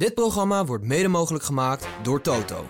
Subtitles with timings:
[0.00, 2.66] Dit programma wordt mede mogelijk gemaakt door Toto.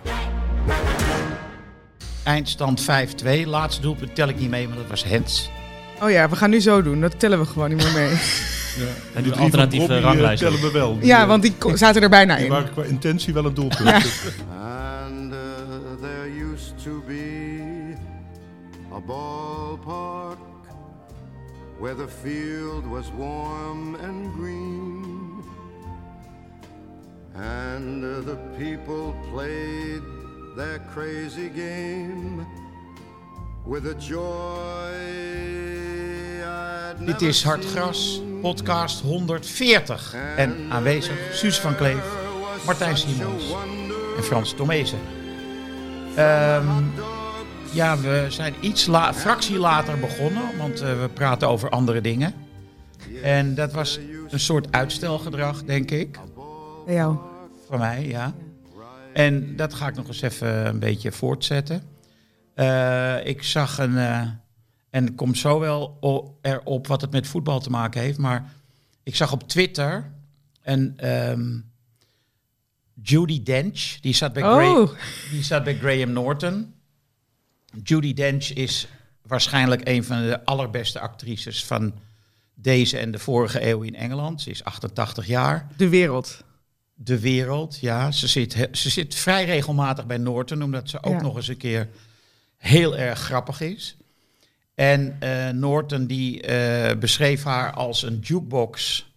[2.25, 3.47] Eindstand 5-2.
[3.47, 5.51] Laatste doelpunt tel ik niet mee, maar dat was Hens.
[6.03, 7.01] Oh ja, we gaan nu zo doen.
[7.01, 8.09] Dat tellen we gewoon niet meer mee.
[9.15, 10.43] En De een drie alternatieve ranglijst.
[10.43, 10.95] tellen we wel.
[10.99, 12.51] Die, Ja, want die zaten er bijna die in.
[12.51, 13.89] waren qua intentie wel een doelpunt.
[13.89, 15.39] And uh,
[16.01, 17.95] there used to be
[18.95, 20.39] a ballpark
[21.81, 24.80] where the field was warm and green.
[27.35, 30.03] And the people played
[30.57, 32.47] their crazy game
[33.65, 35.41] with a joy
[37.05, 37.73] Dit is Hard seen.
[37.73, 40.15] Gras, podcast 140.
[40.37, 42.05] En aanwezig Suus van Kleef,
[42.67, 43.45] Martijn Simons
[44.17, 44.99] en Frans Tomezen.
[46.17, 46.67] Ehm,
[47.73, 52.35] ja, we zijn iets la fractie later begonnen, want eh, we praten over andere dingen.
[53.23, 56.19] En dat was een soort uitstelgedrag, denk ik.
[56.87, 57.17] Bij jou.
[57.69, 58.35] Van mij, ja.
[59.15, 61.83] En dat ga ik nog eens even een beetje voortzetten.
[62.55, 63.97] Eh, ik zag een.
[63.99, 64.21] eh,
[64.91, 65.99] en het komt zo wel
[66.43, 68.19] erop wat het met voetbal te maken heeft.
[68.19, 68.53] Maar
[69.03, 70.13] ik zag op Twitter
[70.63, 70.93] een.
[70.97, 71.59] ehm,
[73.03, 73.97] Judy Dench.
[74.01, 74.91] Die zat, bij Gra- Oh,
[75.31, 76.75] die zat bij Graham Norton.
[77.83, 78.89] Judy Dench is
[79.23, 81.95] waarschijnlijk een van de allerbeste actrices van
[82.55, 84.41] deze en de vorige eeuw in Engeland.
[84.43, 86.45] Ze is 88 jaar de wereld.
[87.03, 87.79] De wereld.
[87.81, 91.21] Ja, ze zit, ze zit vrij regelmatig bij Norton, omdat ze ook Ja.
[91.23, 91.89] nog eens een keer
[92.57, 93.97] heel erg grappig is.
[94.75, 99.09] En eh, Norton die eh, beschreef haar als een jukebox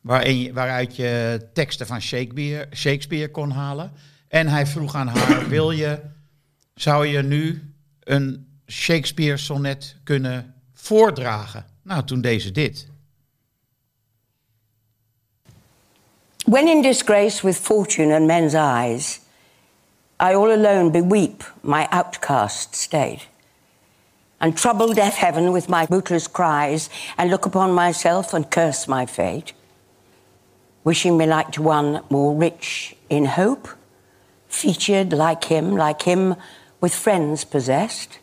[0.00, 3.92] waarin, je- waaruit je teksten van Shakespeare, Shakespeare kon halen.
[4.28, 6.00] En hij vroeg aan haar, wil je,
[6.74, 11.64] zou je nu een Shakespeare sonnet kunnen voordragen?
[11.82, 12.88] Nou, toen deed ze dit.
[16.46, 19.18] When in disgrace with fortune and men's eyes,
[20.20, 23.26] I all alone beweep my outcast state,
[24.40, 29.06] and trouble deaf heaven with my bootless cries, and look upon myself and curse my
[29.06, 29.54] fate,
[30.84, 33.66] wishing me like to one more rich in hope,
[34.46, 36.36] featured like him, like him
[36.80, 38.20] with friends possessed,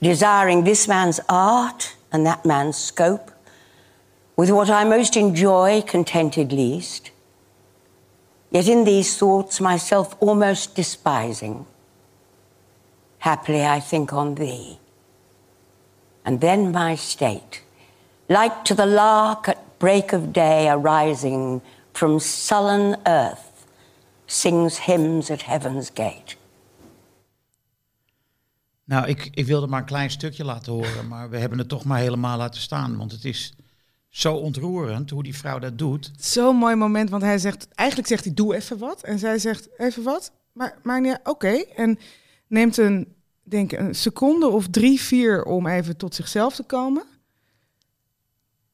[0.00, 3.30] desiring this man's art and that man's scope,
[4.36, 7.10] with what I most enjoy contented least.
[8.50, 11.66] Yet in these thoughts myself almost despising,
[13.18, 14.78] happily I think on thee.
[16.24, 17.62] And then my state,
[18.28, 21.60] like to the lark at break of day arising
[21.92, 23.66] from sullen earth,
[24.26, 26.36] sings hymns at heaven's gate.
[28.84, 31.84] Nou, ik, ik wilde maar een klein stukje laten horen, maar we hebben het toch
[31.84, 32.96] maar helemaal laten staan.
[32.96, 33.52] Want het is
[34.16, 36.10] zo ontroerend hoe die vrouw dat doet.
[36.18, 39.02] Zo'n mooi moment, want hij zegt, eigenlijk zegt hij, doe even wat.
[39.02, 40.32] En zij zegt, even wat?
[40.52, 41.48] Maar, maar nee, oké.
[41.76, 41.98] En
[42.46, 47.02] neemt een, denk ik, een seconde of drie, vier om even tot zichzelf te komen.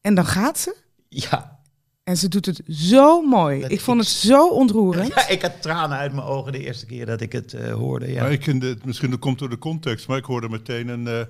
[0.01, 0.77] En dan gaat ze.
[1.09, 1.61] Ja,
[2.05, 3.61] En ze doet het zo mooi.
[3.61, 5.09] Dat ik vond ik- het zo ontroerend.
[5.15, 8.13] ja ik had tranen uit mijn ogen de eerste keer dat ik het eh, hoorde.
[8.13, 8.23] Ja.
[8.23, 11.07] Maar ik vind het, misschien dat komt door de context, maar ik hoorde meteen een,
[11.07, 11.21] eh,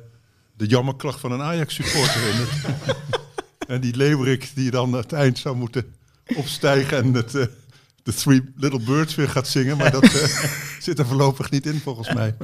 [0.57, 2.51] de jammerklacht van een Ajax-supporter in het.
[3.67, 5.95] en die Leeuwerik die dan aan het eind zou moeten
[6.37, 7.45] opstijgen en het, eh,
[8.03, 9.77] de Three Little Birds weer gaat zingen.
[9.77, 10.51] Maar dat eh,
[10.87, 12.35] zit er voorlopig niet in volgens mij.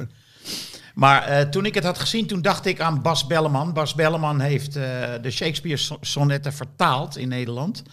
[0.93, 3.73] Maar- eh, toen ik het had gezien, toen dacht ik aan Bas Belleman.
[3.73, 7.83] Bas Belleman heeft de Shakespeare-sonnetten vertaald in Nederland.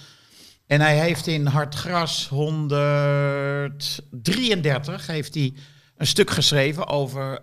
[0.66, 5.54] En hij heeft in Hard Gras 133 heeft hij
[5.96, 7.40] een stuk geschreven over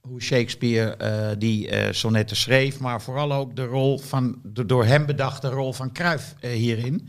[0.00, 4.84] hoe Shakespeare eh, die eh, sonnetten schreef, maar vooral ook de rol van de door
[4.84, 7.08] hem bedachte rol van Cruijff eh, hierin.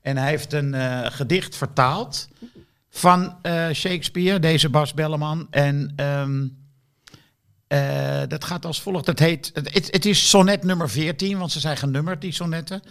[0.00, 0.74] En hij heeft een
[1.12, 2.28] gedicht vertaald
[2.90, 3.36] van
[3.72, 5.46] Shakespeare, deze Bas Belleman.
[5.50, 6.46] En ehm,
[7.66, 9.06] eh, dat gaat als volgt.
[9.06, 12.82] Dat heet, het, het- het is sonnet nummer 14, want ze zijn genummerd, die sonnetten.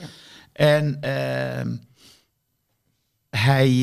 [0.53, 1.75] En ehm,
[3.29, 3.74] hij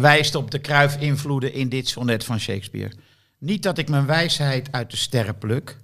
[0.00, 2.92] wijst op de Kruif-invloeden in dit sonnet van Shakespeare.
[3.38, 5.78] Niet dat ik mijn wijsheid uit de sterren pluk,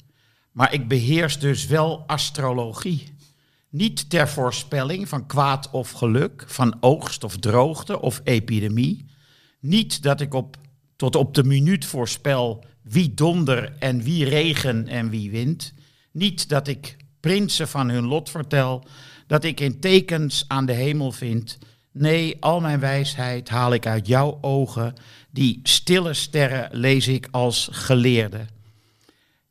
[0.52, 3.14] maar ik beheers dus wel astrologie.
[3.70, 9.06] Niet ter voorspelling van kwaad of geluk, van oogst of droogte of epidemie.
[9.61, 10.56] Niet dat ik op,
[10.97, 15.73] tot op de minuut voorspel wie donder en wie regen en wie wind.
[16.12, 18.85] Niet dat ik prinsen van hun lot vertel,
[19.26, 21.58] dat ik in tekens aan de hemel vind.
[21.93, 24.94] Nee, al mijn wijsheid haal ik uit jouw ogen,
[25.30, 28.46] die stille sterren lees ik als geleerde.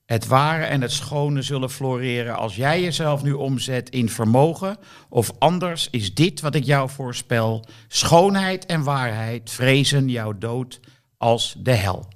[0.05, 4.77] Het ware en het schone zullen floreren als jij jezelf nu omzet in vermogen.
[5.09, 7.65] Of anders is dit wat ik jou voorspel.
[7.87, 10.79] Schoonheid en waarheid vrezen jouw dood
[11.17, 12.07] als de hel.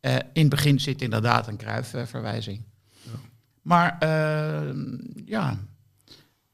[0.00, 2.62] Eh, in het begin zit inderdaad een kruifverwijzing.
[3.62, 4.74] Maar eh,
[5.24, 5.58] ja,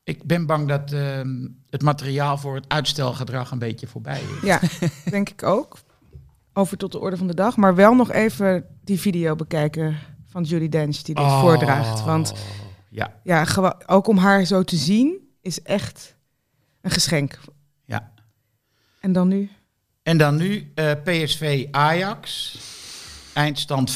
[0.04, 1.20] ik ben bang dat eh,
[1.70, 4.42] het materiaal voor het uitstelgedrag een beetje voorbij is.
[4.42, 4.60] Ja,
[5.10, 5.78] denk ik ook.
[6.60, 7.56] Over tot de orde van de dag.
[7.56, 9.96] Maar wel nog even die video bekijken
[10.30, 12.04] van Judy Dench die dit Oh, voordraagt.
[12.04, 12.32] Want
[12.90, 13.46] Ja, ja,
[13.86, 16.16] ook om haar zo te zien is echt
[16.80, 17.38] een geschenk.
[17.84, 18.12] ja.
[19.00, 19.50] En dan nu?
[20.02, 22.58] En dan nu eh, PSV Ajax.
[23.32, 23.94] Eindstand 5-2.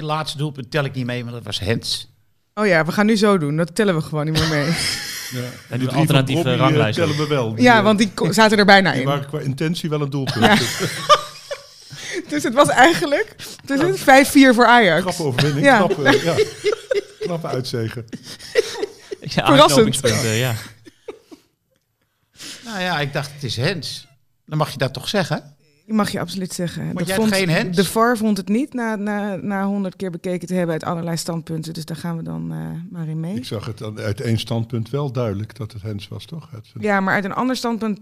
[0.00, 2.14] Laatste doelpunt tel ik niet mee, maar dat was Hens.
[2.54, 3.56] Oh ja, we gaan nu zo doen.
[3.56, 4.74] Dat tellen we gewoon niet meer mee.
[5.68, 5.76] Ja.
[5.76, 7.54] nu De alternatieve eh, ranglijst tellen we wel.
[7.54, 9.06] Die, Ja, want die zaten er bijna die in.
[9.06, 10.60] waren qua intentie wel een doelpunt.
[12.28, 13.34] Dus het was eigenlijk
[13.64, 15.00] dus het 5-4 voor Ajax.
[15.00, 15.76] Grappe overwinning, Ja.
[15.76, 16.34] knappe, ja.
[17.20, 18.04] knappe uitzegen.
[19.20, 19.60] Ja, Verrassend.
[19.60, 20.54] aanknopingspunten, ja.
[22.64, 24.08] Nou ja, ik dacht het is Hens.
[24.46, 25.54] Dan mag je dat toch zeggen?
[25.86, 26.84] Mag je absoluut zeggen.
[26.84, 27.76] Maar Dat jij hebt geen hands?
[27.76, 31.16] De VAR vond het niet na, na, na 100 keer bekeken te hebben uit allerlei
[31.16, 31.72] standpunten.
[31.74, 32.58] Dus daar gaan we dan eh,
[32.90, 33.36] maar in mee.
[33.36, 36.50] Ik zag het dan uit één standpunt wel duidelijk dat het Hens was, toch?
[36.78, 38.00] Ja, maar uit een ander standpunt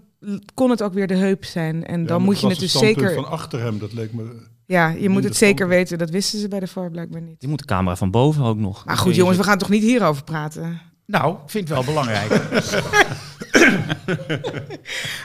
[0.54, 1.86] kon het ook weer de heup zijn.
[1.86, 3.14] En Ja, dan moet je het dus zeker...
[3.14, 4.52] van achter hem, dat leek me...
[4.66, 5.80] Ja, je moet het zeker standpunt.
[5.80, 5.98] weten.
[5.98, 7.40] Dat wisten ze bij de VAR blijkbaar niet.
[7.40, 8.84] Die moet de camera van boven ook nog.
[8.84, 10.80] Maar goed jongens, we gaan toch niet hierover praten?
[11.06, 12.40] Nou, ik vind het wel belangrijk.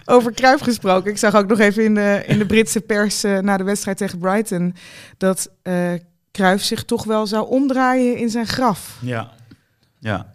[0.05, 1.11] Over Cruijff gesproken.
[1.11, 3.97] Ik zag ook nog even in de, in de Britse pers eh, na de wedstrijd
[3.97, 4.75] tegen Brighton...
[5.17, 5.93] dat eh
[6.31, 8.97] Cruijff zich toch wel zou omdraaien in zijn graf.
[9.01, 9.31] ja.
[9.99, 10.31] Ja.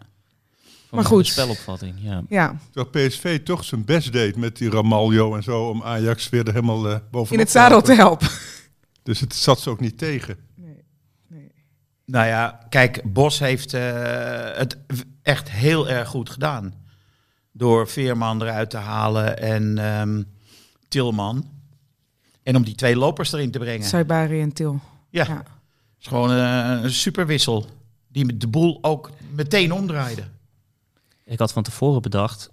[0.89, 1.25] Van maar goed.
[1.25, 2.23] de spelopvatting, ja.
[2.29, 5.69] Ja, Terwijl PSV toch zijn best deed met die Ramaljo en zo...
[5.69, 8.27] om Ajax weer er helemaal eh bovenop in het zadel te helpen.
[9.03, 10.37] Dus het zat ze ook niet tegen.
[12.05, 13.81] Nou ja, kijk, Bos heeft eh,
[14.57, 14.77] het
[15.21, 16.73] echt heel erg goed gedaan.
[17.51, 20.23] Door Veerman eruit te halen en ehm,
[20.87, 21.49] Tilman.
[22.43, 23.85] En om die twee lopers erin te brengen.
[23.87, 24.79] Saibari en Til.
[25.09, 25.37] Ja, Ja.
[25.37, 25.47] het
[25.99, 27.65] is gewoon eh, een superwissel.
[28.07, 30.23] Die de boel ook meteen omdraaide.
[31.25, 32.49] Ik had van tevoren bedacht,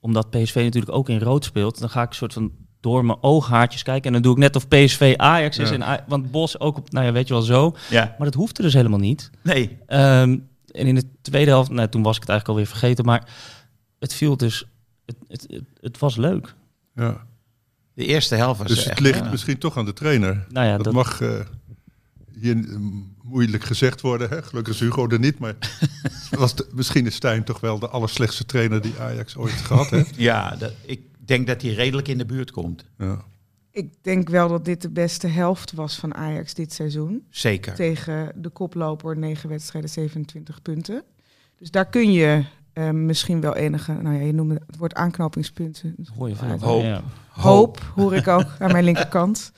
[0.00, 3.22] omdat PSV natuurlijk ook in rood speelt, dan ga ik een soort van door mijn
[3.22, 5.70] ooghaartjes kijken en dan doe ik net of PSV Ajax is.
[5.70, 5.98] Ja.
[5.98, 7.76] En, want Bos ook op, nou ja, weet je wel zo.
[7.90, 8.14] Ja.
[8.18, 9.30] Maar dat hoefde dus helemaal niet.
[9.42, 9.78] Nee.
[9.86, 10.38] Ehm,
[10.70, 13.28] en in de tweede helft, nou, toen was ik het eigenlijk alweer vergeten, maar
[13.98, 14.66] het viel dus,
[15.06, 16.54] het, het, het, het was leuk.
[16.94, 17.26] Ja.
[17.94, 18.88] De eerste helft was Dus echt...
[18.88, 19.30] het ligt ja.
[19.30, 20.46] misschien toch aan de trainer.
[20.48, 21.40] Nou ja, dat, dat, mag eh,
[22.40, 22.78] hier
[23.32, 24.28] moeilijk gezegd worden.
[24.28, 24.42] Hè?
[24.42, 25.38] Gelukkig is Hugo er niet.
[25.38, 25.54] Maar
[26.30, 30.14] was de- misschien is Stijn toch wel de allerslechtste trainer die Ajax ooit gehad heeft.
[30.30, 32.84] Ja, dat, ik denk dat hij redelijk in de buurt komt.
[32.98, 33.24] Ja.
[33.70, 37.24] Ik denk wel dat dit de beste helft was van Ajax dit seizoen.
[37.30, 37.74] Zeker.
[37.74, 41.02] Tegen de koploper, 9 wedstrijden, 27 punten.
[41.58, 45.94] Dus daar kun je eh, misschien wel enige, nou ja, je noemde het woord aanknopingspunten.
[46.16, 46.58] hoor veel.
[46.58, 46.82] Hoop.
[46.82, 47.02] Ja.
[47.28, 49.52] Hoop, hoor ik ook aan mijn linkerkant.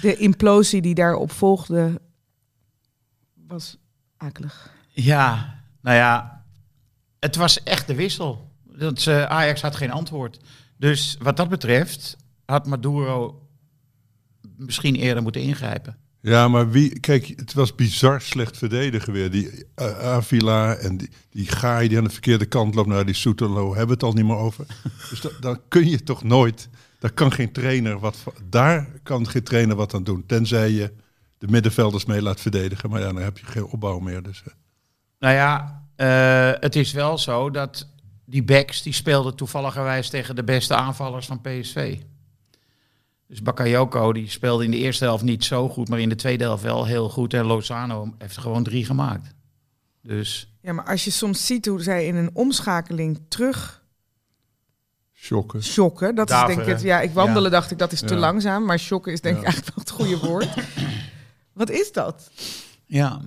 [0.00, 2.00] De implosie die daarop volgde
[3.50, 3.76] was
[4.16, 4.70] akelig.
[4.88, 6.44] Ja, nou ja,
[7.18, 8.50] het was echt de wissel.
[8.64, 10.40] Dat, eh, Ajax had geen antwoord.
[10.76, 13.46] Dus wat dat betreft had Maduro
[14.56, 15.96] misschien eerder moeten ingrijpen.
[16.20, 17.00] ja, maar wie...
[17.00, 19.30] Kijk, het was bizar slecht verdedigen weer.
[19.30, 22.88] Die eh, Avila en die, die Gaai die aan de verkeerde kant loopt.
[22.88, 24.66] Nou, die Soetelo hebben we het al niet meer over.
[25.10, 26.68] Dus da- dan kun je toch nooit...
[26.98, 28.16] Daar kan geen trainer wat...
[28.16, 30.26] van- Daar kan geen trainer wat aan doen.
[30.26, 30.92] Tenzij je
[31.40, 32.90] de middenvelders mee laat verdedigen.
[32.90, 34.22] Maar ja, dan heb je geen opbouw meer.
[34.22, 34.42] Dus.
[35.18, 37.88] Nou ja, eh, het is wel zo dat
[38.24, 41.98] die backs die speelden toevalligerwijs tegen de beste aanvallers van PSV.
[43.26, 46.44] Dus Bakayoko die speelde in de eerste helft niet zo goed, maar in de tweede
[46.44, 47.34] helft wel heel goed.
[47.34, 49.34] En Lozano heeft er gewoon drie gemaakt.
[50.02, 53.84] Dus Ja, maar als je soms ziet hoe zij in een omschakeling terug
[55.12, 55.62] Shocken.
[55.62, 56.80] shocken, dat is denk ik het.
[56.82, 57.48] Ja, ik wandelen Ja.
[57.58, 58.20] dacht ik dat is te Ja.
[58.20, 60.48] langzaam, maar shocken is denk ik eigenlijk wel het goede woord.
[61.52, 62.30] Wat is dat?
[62.86, 63.20] ja,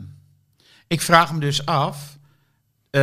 [0.88, 2.18] ik vraag me dus af.
[2.90, 3.02] eh,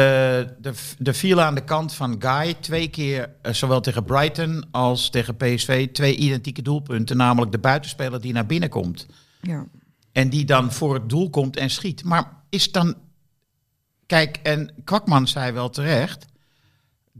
[0.58, 5.10] de, de viel aan de kant van Guy twee keer, eh, zowel tegen Brighton als
[5.10, 7.16] tegen PSV, twee identieke doelpunten.
[7.16, 9.06] Namelijk de buitenspeler die naar binnen komt.
[9.40, 9.66] Ja.
[10.12, 12.04] En die dan voor het doel komt en schiet.
[12.04, 12.94] Maar is dan.
[14.06, 16.26] Kijk, en Kwakman zei wel terecht.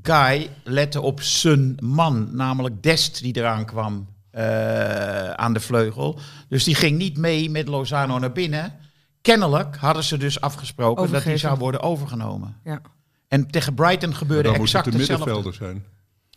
[0.03, 6.19] Guy lette op zijn man, namelijk Dest, die eraan kwam eh, aan de vleugel.
[6.49, 8.75] Dus die ging niet mee met Lozano naar binnen.
[9.21, 12.57] Kennelijk hadden ze dus afgesproken dat die zou worden overgenomen.
[12.65, 12.81] Ja.
[13.29, 15.25] En tegen Brighton gebeurde Dan moet het exact de hetzelfde.
[15.25, 15.85] middenvelder zijn.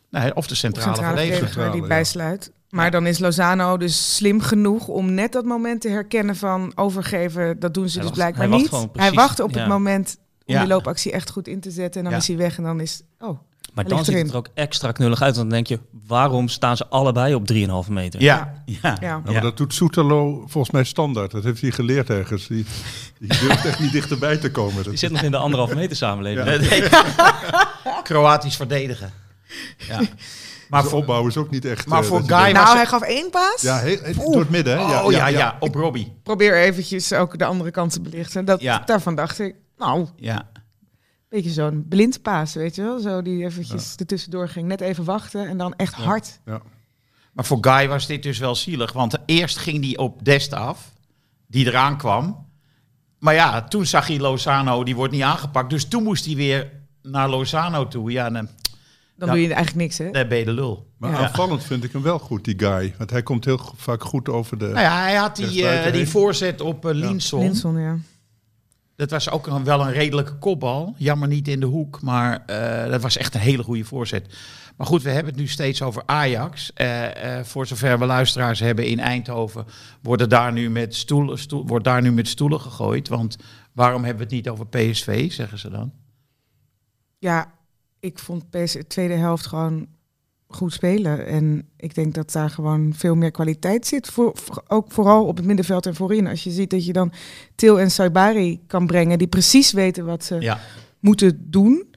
[0.10, 1.72] Nee, of de centrale, Centrale verdediger.
[1.72, 1.88] die ja.
[1.88, 2.52] bijsluit.
[2.70, 7.60] Maar dan is Lozano dus slim genoeg om net dat moment te herkennen van overgeven.
[7.60, 9.02] Dat doen ze Hij dus wacht- blijkbaar hij wacht niet.
[9.02, 9.60] hij wacht op Ja.
[9.60, 10.60] het moment om Ja.
[10.60, 11.98] die loopactie echt goed in te zetten.
[11.98, 12.20] En dan Ja.
[12.20, 13.02] is hij weg en dan is...
[13.20, 13.40] Oh,
[13.74, 15.36] Maar dan ziet het er ook extra knullig uit.
[15.36, 18.22] Want dan denk je, waarom staan ze allebei op 3,5 meter?
[18.22, 18.78] Ja, ja.
[18.82, 18.98] ja.
[19.02, 21.32] Ja, maar dat doet Soetelo volgens mij standaard.
[21.32, 22.48] Dat heeft hij geleerd ergens.
[22.48, 22.66] Die,
[23.20, 24.74] die durft echt niet dichterbij te komen.
[24.76, 26.48] Die Dat, zit nog in de anderhalve meter samenleving.
[26.48, 26.58] Ja.
[26.58, 26.90] Nee.
[28.04, 29.12] Kroatisch verdedigen.
[29.78, 30.00] Ja.
[30.70, 31.88] Maar de voor, opbouw is ook niet echt...
[31.88, 33.62] maar eh, voor Guy was Nou, hij gaf één paas.
[33.62, 35.00] Ja, heel, heel- door het midden, hè?
[35.02, 36.14] oh ja, ja, op Robbie.
[36.24, 38.46] Probeer eventjes ook de andere kant te belichten.
[38.46, 38.82] Dat, Ja.
[38.86, 40.50] Daarvan dacht ik, nou, Ja.
[41.36, 43.00] Beetje zo'n blind paas, weet je wel.
[43.00, 44.68] Zo die eventjes ertussendoor ging.
[44.68, 46.40] Net even wachten en dan echt hard.
[46.46, 46.62] Ja.
[47.34, 48.92] Maar voor Guy was dit dus wel zielig.
[48.94, 50.92] Want eerst ging hij op Dest af,
[51.48, 52.46] die eraan kwam.
[53.20, 55.70] Maar ja, toen zag hij Lozano, die wordt niet aangepakt.
[55.70, 56.72] Dus toen moest hij weer
[57.02, 58.12] naar Lozano toe.
[58.12, 58.50] Ja, dan,
[59.18, 59.34] Dan Ja.
[59.34, 60.12] doe je eigenlijk niks, hè?
[60.12, 60.92] dan ben je de lul.
[60.98, 61.18] Maar Ja.
[61.18, 62.94] aanvallend vind ik hem wel goed, die guy.
[62.98, 64.66] Want hij komt heel vaak goed over de...
[64.66, 67.40] Nou ja, hij had die, eh, die voorzet op Linson.
[67.40, 67.98] Linson, ja.
[68.96, 70.94] Dat was ook wel een redelijke kopbal.
[70.98, 74.38] Jammer niet in de hoek, maar eh, dat was echt een hele goede voorzet.
[74.78, 76.74] Maar goed, we hebben het nu steeds over Ajax.
[76.74, 79.66] Eh, eh, voor zover we luisteraars hebben in Eindhoven,
[80.02, 83.08] worden daar nu met stoelen, stoel, wordt daar nu met stoelen gegooid.
[83.08, 83.38] Want
[83.72, 85.94] waarom hebben we het niet over PSV, zeggen ze dan?
[87.20, 87.54] Ja,
[88.00, 89.88] ik vond PS de tweede helft gewoon
[90.56, 91.26] goed spelen.
[91.26, 94.08] En ik denk dat daar gewoon veel meer kwaliteit zit.
[94.08, 96.28] Voor, voor- ook vooral op het middenveld en voorin.
[96.28, 97.12] Als je ziet dat je dan
[97.56, 99.18] Til en Saibari kan brengen...
[99.18, 100.60] die precies weten wat ze Ja,
[101.00, 101.96] moeten doen.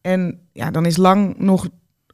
[0.00, 1.68] En ja, dan is Lang nog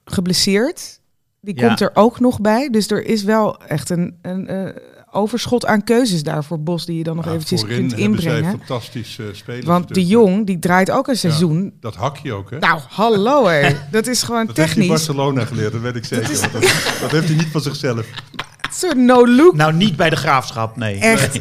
[0.05, 1.01] geblesseerd.
[1.41, 1.67] Die Ja.
[1.67, 2.69] komt er ook nog bij.
[2.71, 4.69] Dus er is wel echt een, een eh,
[5.15, 6.87] overschot aan keuzes daar voor Bos...
[6.87, 8.51] die je dan nog Ja, eventjes voorin kunt inbrengen.
[8.59, 9.65] fantastische spelers.
[9.67, 11.73] Want de Jong, die draait ook een seizoen...
[11.81, 12.59] Dat hakje ook, hè?
[12.59, 13.75] Nou, hallo hé.
[13.91, 15.07] Dat is gewoon dat heeft hij in technisch.
[15.07, 16.29] Barcelona geleerd, dat weet ik zeker.
[16.53, 16.63] Dat,
[17.01, 18.07] dat heeft hij niet van zichzelf.
[18.63, 19.55] Een soort no-look.
[19.55, 20.99] nou niet bij de graafschap, nee.
[20.99, 21.41] Echt.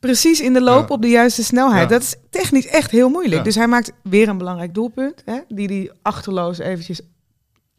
[0.00, 0.94] Precies in de loop Ja.
[0.94, 1.82] op de juiste snelheid.
[1.82, 1.86] Ja.
[1.88, 3.36] Dat is technisch echt heel moeilijk.
[3.36, 3.42] Ja.
[3.42, 5.22] Dus hij maakt weer een belangrijk doelpunt.
[5.24, 7.00] Hè, die hij achterloos eventjes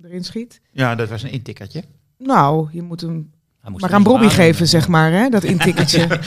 [0.03, 0.61] erin schiet.
[0.71, 1.83] Ja, dat was een intikkertje.
[2.17, 3.31] Nou, je moet hem
[3.61, 6.19] maar aan Bobby geven, zeg maar, hè, dat intikkertje.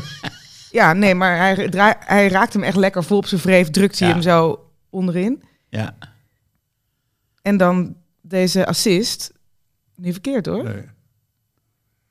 [0.70, 3.70] ja, nee, maar hij, hij raakt hem echt lekker vol op zijn vreef.
[3.70, 4.14] Drukt hij Ja.
[4.14, 5.42] hem zo onderin.
[5.68, 5.96] Ja.
[7.42, 9.32] En dan deze assist.
[9.96, 10.64] Niet verkeerd hoor.
[10.64, 10.84] Nee.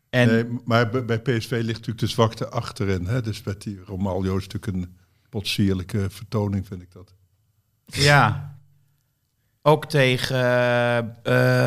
[0.09, 3.05] En Nee, maar bij- bij PSV ligt natuurlijk de zwakte achterin.
[3.05, 3.21] Hè?
[3.21, 4.97] Dus met die Romaglio is natuurlijk een
[5.29, 7.13] potsierlijke vertoning, vind ik dat.
[7.85, 8.52] Ja.
[9.65, 10.97] Ook tegen, eh,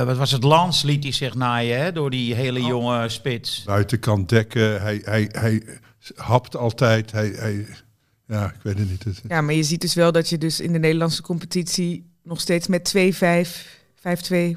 [0.01, 2.67] eh, wat was het, Lans liet hij zich naaien hè, door die hele Oh.
[2.67, 3.63] jonge spits.
[3.65, 5.63] Buitenkant dekken, hij, hij, hij
[6.15, 7.13] hapt altijd.
[7.13, 7.67] Hij, hij,
[8.27, 9.21] ja, ik weet het niet.
[9.29, 12.67] Ja, maar je ziet dus wel dat je dus in de Nederlandse competitie nog steeds
[12.67, 14.01] met 2-5, 5-2,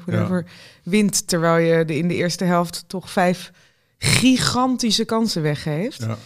[0.04, 0.46] whatever,
[0.82, 1.26] wint.
[1.28, 3.52] Terwijl je de, in de eerste helft toch vijf
[3.98, 6.02] gigantische kansen weggeeft.
[6.02, 6.16] ja,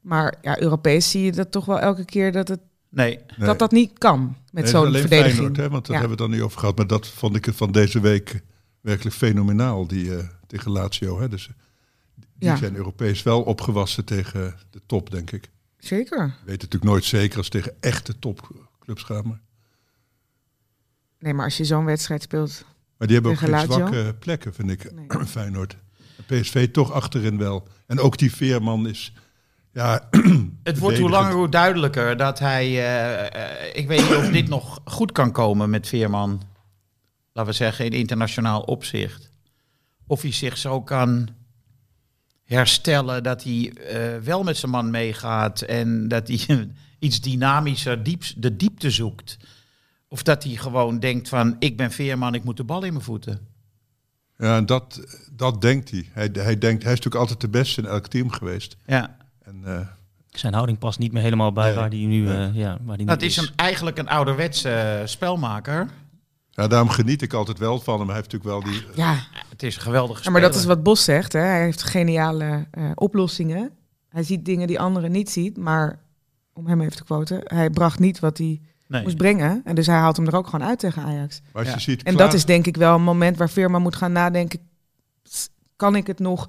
[0.00, 2.60] Maar ja, Europees zie je dat toch wel elke keer dat het,
[2.96, 3.46] Nee, nee.
[3.46, 5.32] dat, dat niet kan met Nee, zo'n verdediging.
[5.32, 6.00] Feyenoord, hè, want dat Ja.
[6.00, 6.76] hebben we het dan niet over gehad.
[6.76, 8.40] Maar dat vond ik het van deze week
[8.80, 11.20] werkelijk fenomenaal, die eh, tegen Lazio.
[11.20, 11.28] Hè.
[11.28, 11.50] Dus
[12.14, 12.56] die Ja.
[12.56, 15.50] zijn Europees wel opgewassen tegen de top, denk ik.
[15.78, 16.18] Zeker.
[16.18, 19.26] Weet het natuurlijk nooit zeker als tegen echte topclubs gaan.
[19.28, 19.40] Maar,
[21.18, 22.64] Nee, maar als je zo'n wedstrijd speelt...
[22.96, 23.72] maar die hebben ook geen Lazio?
[23.72, 25.06] zwakke plekken, vind ik, Nee.
[25.26, 25.76] Feyenoord.
[26.26, 27.68] PSV toch achterin wel.
[27.86, 29.12] En ook die Veerman is...
[29.76, 30.08] Ja,
[30.62, 34.48] het wordt hoe langer hoe duidelijker dat hij, eh, eh, ik weet niet of dit
[34.48, 36.42] nog goed kan komen met Veerman.
[37.32, 39.32] Laten we zeggen in internationaal opzicht.
[40.06, 41.28] Of hij zich zo kan
[42.44, 46.68] herstellen dat hij eh, wel met zijn man meegaat en dat hij
[46.98, 49.36] iets dynamischer diep, de diepte zoekt.
[50.08, 53.04] Of dat hij gewoon denkt van, ik ben Veerman, ik moet de bal in mijn
[53.04, 53.48] voeten.
[54.38, 55.00] ja dat,
[55.32, 56.08] dat denkt hij.
[56.12, 56.30] hij.
[56.32, 58.76] Hij denkt, hij is natuurlijk altijd de beste in elk team geweest.
[58.86, 59.15] Ja,
[59.46, 59.86] En, eh,
[60.30, 61.74] Zijn houding past niet meer helemaal bij Nee.
[61.74, 62.36] waar die nu, Nee.
[62.48, 65.88] eh, ja, waar die dat nu is een, eigenlijk een ouderwetse eh, spelmaker.
[66.50, 68.06] ja, daarom geniet ik altijd wel van hem.
[68.08, 68.84] Hij heeft natuurlijk wel die...
[68.94, 69.16] Ja,
[69.48, 71.32] Het is een geweldige Ja, maar dat is wat Bos zegt.
[71.32, 71.40] Hè.
[71.40, 73.70] Hij heeft geniale eh, oplossingen.
[74.08, 75.56] Hij ziet dingen die anderen niet ziet.
[75.56, 75.98] Maar
[76.52, 79.02] om hem even te quoten, hij bracht niet wat hij Nee.
[79.02, 79.60] moest brengen.
[79.64, 81.40] En dus hij haalt hem er ook gewoon uit tegen Ajax.
[81.52, 81.78] Maar als Ja.
[81.78, 84.60] ziet, En dat is denk ik wel een moment waar Veerman moet gaan nadenken.
[85.76, 86.48] Kan ik het nog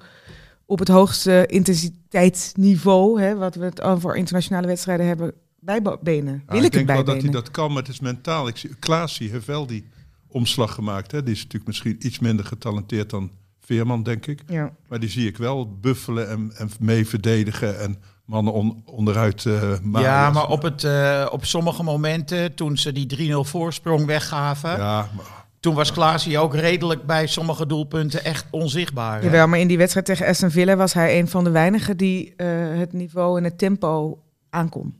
[0.68, 6.42] op het hoogste intensiteitsniveau, hè, wat we het over internationale wedstrijden hebben, bijbenen?
[6.46, 8.48] Ja, Wil ik, ik denk het wel dat hij dat kan, maar het is mentaal.
[8.48, 9.84] Ik zie, Klaasie heeft wel die
[10.28, 11.12] omslag gemaakt.
[11.12, 11.22] Hè.
[11.22, 14.42] Die is natuurlijk misschien iets minder getalenteerd dan Veerman, denk ik.
[14.46, 14.72] Ja.
[14.88, 19.78] Maar die zie ik wel buffelen en, en mee verdedigen en mannen on- onderuit eh
[19.82, 20.08] malen.
[20.08, 25.08] Ja, maar op, het, eh, op sommige momenten, toen ze die 3-0 voorsprong weggaven, Ja,
[25.16, 29.18] maar Toen was Klaasie ook redelijk bij sommige doelpunten echt onzichtbaar.
[29.18, 29.24] hè?
[29.24, 32.34] Jawel, maar in die wedstrijd tegen Aston Villa was hij een van de weinigen die
[32.36, 32.46] eh,
[32.78, 34.94] het niveau en het tempo aankon.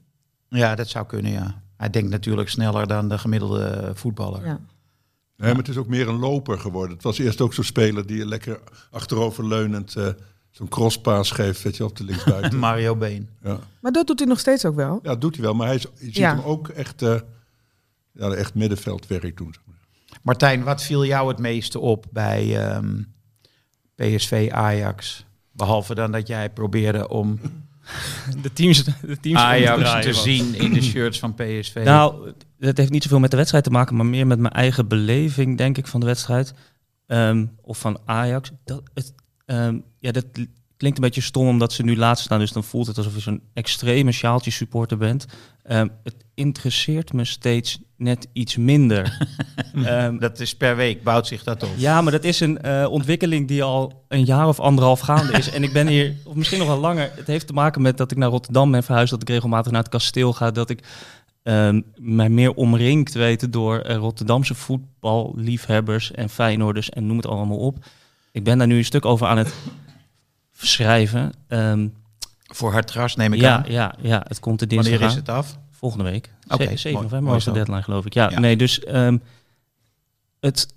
[0.48, 1.62] Ja, dat zou kunnen, ja.
[1.76, 4.44] Hij denkt natuurlijk sneller dan de gemiddelde voetballer.
[4.46, 4.60] Ja.
[5.36, 6.94] Nee, maar het is ook meer een loper geworden.
[6.94, 8.60] Het was eerst ook zo'n speler die lekker
[8.90, 10.06] achteroverleunend eh
[10.50, 12.58] zo'n crosspaas geeft, weet je, op de linksbuiten.
[12.68, 13.28] Mario Been.
[13.42, 13.58] ja.
[13.80, 14.98] Maar dat doet hij nog steeds ook wel.
[15.02, 15.54] ja, dat doet hij wel.
[15.54, 16.34] Maar hij is, je ziet Ja.
[16.36, 17.14] hem ook echt, eh
[18.12, 19.54] ja, echt middenveldwerk doen.
[20.22, 23.02] Martijn, wat viel jou het meeste op bij ehm,
[23.94, 25.24] PSV Ajax?
[25.52, 27.40] Behalve dan dat jij probeerde om
[28.42, 30.22] De teams, de teams Ajax te was.
[30.22, 31.80] zien in de shirts van PSV.
[31.84, 34.88] Nou, dat heeft niet zoveel met de wedstrijd te maken, maar meer met mijn eigen
[34.88, 36.54] beleving, denk ik, van de wedstrijd.
[37.06, 38.50] Ehm, of van Ajax.
[38.64, 40.24] Dat, het, ehm, ja, dat
[40.76, 43.20] klinkt een beetje stom omdat ze nu laatst staan, dus dan voelt het alsof je
[43.20, 45.26] zo'n extreme sjaaltje supporter bent.
[45.68, 49.16] Ehm, het interesseert me steeds net iets minder.
[49.84, 51.70] Ehm, dat is per week, bouwt zich dat op.
[51.76, 55.50] ja, maar dat is een eh, ontwikkeling die al een jaar of anderhalf gaande is.
[55.50, 57.10] En ik ben hier, of misschien nog wel langer.
[57.14, 59.80] Het heeft te maken met dat ik naar Rotterdam ben verhuisd, dat ik regelmatig naar
[59.82, 60.82] het kasteel ga, dat ik
[61.42, 67.58] ehm, mij meer omringd weet door eh, Rotterdamse voetballiefhebbers en Feyenoorders en noem het allemaal
[67.58, 67.84] op.
[68.32, 69.54] Ik ben daar nu een stuk over aan het
[70.52, 71.32] schrijven.
[72.48, 73.64] Voor Hartgras neem ik ja, aan.
[73.72, 75.58] ja, ja, het komt de dinsdag Wanneer is het af?
[75.70, 76.32] Volgende week.
[76.48, 77.04] Oké, Ze- 7 mooi.
[77.04, 78.14] november was de deadline, geloof ik.
[78.14, 78.38] Ja, Ja.
[78.38, 79.18] nee, dus ehm,
[80.40, 80.74] het,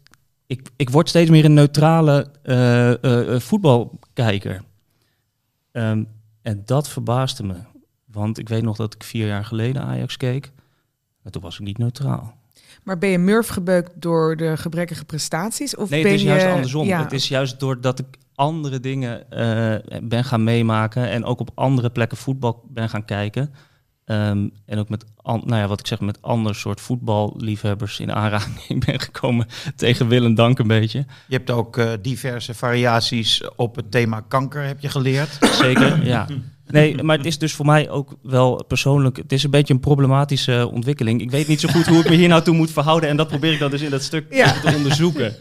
[0.47, 4.61] ik, ik word steeds meer een neutrale eh, eh, eh, voetbalkijker.
[5.71, 6.03] Ehm,
[6.41, 7.55] en dat verbaasde me.
[8.05, 10.51] Want ik weet nog dat ik vier jaar geleden Ajax keek.
[11.23, 12.39] En toen was ik niet neutraal.
[12.83, 15.75] Maar ben je murf gebeukt door de gebrekkige prestaties?
[15.75, 16.87] Of Nee, ben het is je, juist andersom.
[16.87, 18.05] Ja, Het is juist doordat ik
[18.41, 23.53] andere dingen eh, ben gaan meemaken en ook op andere plekken voetbal ben gaan kijken.
[24.05, 28.12] Ehm, en ook met, an- nou ja, wat ik zeg, met ander soort voetballiefhebbers in
[28.13, 29.48] aanraking ben gekomen.
[29.75, 31.05] Tegen wil en dank een beetje.
[31.27, 35.38] Je hebt ook eh, diverse variaties op het thema kanker, heb je geleerd.
[35.62, 36.27] Zeker, ja.
[36.67, 39.17] Nee, maar het is dus voor mij ook wel persoonlijk...
[39.17, 41.21] Het is een beetje een problematische ontwikkeling.
[41.21, 43.10] Ik weet niet zo goed hoe ik me hier nou toe moet verhouden.
[43.10, 44.51] En dat probeer ik dan dus in dat stuk Ja.
[44.60, 45.36] te onderzoeken.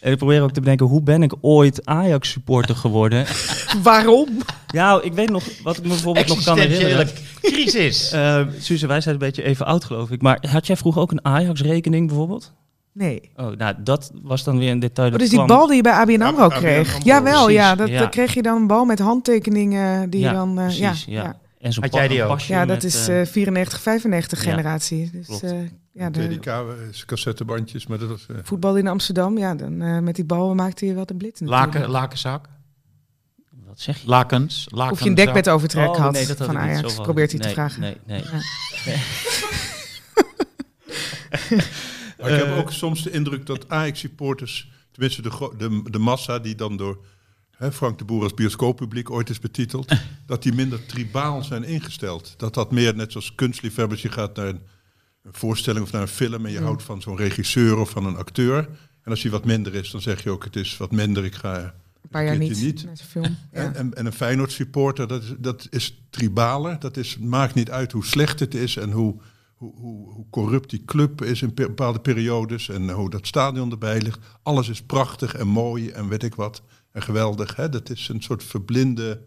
[0.00, 3.26] En ik probeer ook te bedenken, hoe ben ik ooit Ajax-supporter geworden?
[3.82, 4.28] Waarom?
[4.66, 7.08] Ja, ik weet nog, wat ik me bijvoorbeeld nog kan herinneren.
[7.42, 8.12] crisis.
[8.14, 10.22] Uh, Suze, wij zijn een beetje even oud, geloof ik.
[10.22, 12.52] Maar had jij vroeger ook een Ajax-rekening bijvoorbeeld?
[12.92, 13.30] Nee.
[13.36, 15.06] Oh, nou, dat was dan weer een detail.
[15.06, 16.94] Oh, dat dus die kwam- bal die je bij ABN AMRO ABN kreeg.
[16.94, 17.74] AMRO, Jawel, precies, ja.
[17.74, 17.98] Dat, ja.
[17.98, 20.58] Dan kreeg je dan een bal met handtekeningen die ja, je dan...
[20.58, 21.38] eh, precies, ja, ja.
[21.60, 21.66] Ja.
[21.66, 22.40] En zo'n Had jij die ook?
[22.40, 25.10] Ja, dat is eh, eh 94, 95 ja, generatie.
[25.10, 25.60] Dus eh,
[25.92, 26.38] ja, de
[26.90, 28.26] is cassettebandjes, maar dat was...
[28.28, 31.40] eh, voetbal in Amsterdam, ja, dan eh, met die bal maakte je wel de blitz
[31.40, 31.74] natuurlijk.
[31.74, 32.48] Laken, lakenzak.
[33.66, 34.08] wat zeg je?
[34.08, 34.66] Lakens.
[34.70, 34.92] lakenzak.
[34.92, 37.48] Of je een dekbedovertrek Oh, had nee, dat had van zo Ajax, probeert hij nee,
[37.48, 37.80] te vragen.
[37.80, 38.22] Nee, nee.
[38.84, 38.96] Ja.
[42.18, 42.58] Maar ik heb Eh.
[42.58, 47.04] ook soms de indruk dat Ajax-supporters, tenminste de, de, de massa die dan door
[47.60, 49.92] hè, Frank de Boer als bioscooppubliek ooit is betiteld,
[50.26, 52.34] dat die minder tribaal zijn ingesteld.
[52.36, 54.60] Dat dat meer net zoals kunstliefhebbers, je gaat naar een,
[55.22, 58.16] een voorstelling of naar een film en je houdt van zo'n regisseur of van een
[58.16, 58.68] acteur.
[59.02, 61.34] En als die wat minder is, dan zeg je ook het is wat minder, ik
[61.34, 61.58] ga
[62.02, 62.84] Een paar jaar niet, niet.
[62.84, 63.36] met zijn film.
[63.52, 63.58] Ja.
[63.58, 66.78] En, en, en een Feyenoord supporter, dat is, dat is tribaler.
[66.78, 69.20] Dat is, maakt niet uit hoe slecht het is en hoe,
[69.54, 72.68] hoe, hoe, hoe corrupt die club is in bepaalde periodes.
[72.68, 74.18] En hoe dat stadion erbij ligt.
[74.42, 76.62] Alles is prachtig en mooi en weet ik wat.
[76.92, 77.56] En geweldig.
[77.56, 77.68] Hè?
[77.68, 79.20] Dat is een soort verblinde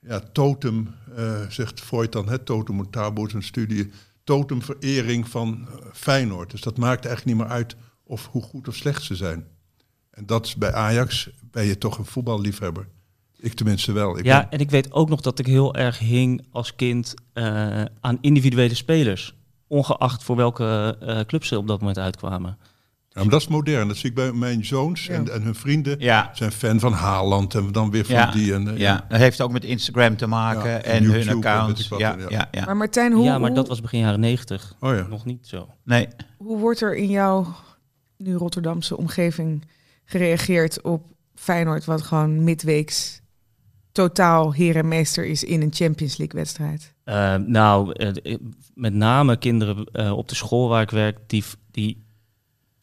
[0.00, 2.28] ja, totem, eh, zegt Freud dan.
[2.28, 2.38] Hè?
[2.38, 3.90] Totem en taboe is een studie.
[4.24, 6.50] Totemverering van eh, Feyenoord.
[6.50, 9.46] Dus dat maakt eigenlijk niet meer uit of hoe goed of slecht ze zijn.
[10.10, 12.88] En dat is bij Ajax ben je toch een voetballiefhebber.
[13.36, 14.18] Ik tenminste wel.
[14.18, 17.14] Ik ja, ben- en ik weet ook nog dat ik heel erg hing als kind
[17.32, 19.34] eh, aan individuele spelers.
[19.66, 22.58] Ongeacht voor welke eh clubs ze op dat moment uitkwamen.
[23.18, 23.88] Ja, maar dat is modern.
[23.88, 25.14] Dat zie ik bij mijn zoons Ja.
[25.14, 25.96] en, en hun vrienden.
[25.98, 26.30] Ja.
[26.34, 28.54] zijn fan van Haaland en dan weer van Ja, die.
[28.54, 31.88] En, eh, Ja, dat heeft ook met Instagram te maken Ja, en YouTube hun accounts.
[31.88, 32.26] wat, ja, ja.
[32.28, 32.64] ja, ja.
[32.64, 34.74] Maar Martijn, hoe, ja, maar dat was begin jaren negentig.
[34.80, 35.06] Oh ja.
[35.06, 35.68] Nog niet zo.
[35.84, 36.08] Nee.
[36.36, 37.46] hoe wordt er in jouw
[38.16, 39.64] nu Rotterdamse omgeving
[40.04, 43.20] gereageerd op Feyenoord, wat gewoon midweeks
[43.92, 46.94] totaal heer en meester is in een Champions League wedstrijd?
[47.04, 48.36] Eh, nou, eh,
[48.74, 52.06] met name kinderen eh, op de school waar ik werk, die, die,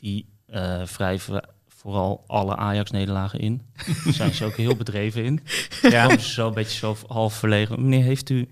[0.05, 3.61] die eh, wrijven vooral alle Ajax-nederlagen in.
[4.03, 5.39] Daar zijn ze ook heel bedreven in.
[5.81, 5.89] Ja.
[6.09, 6.17] Ja.
[6.17, 7.81] zo een beetje zo half verlegen.
[7.89, 8.47] Meneer, heeft u,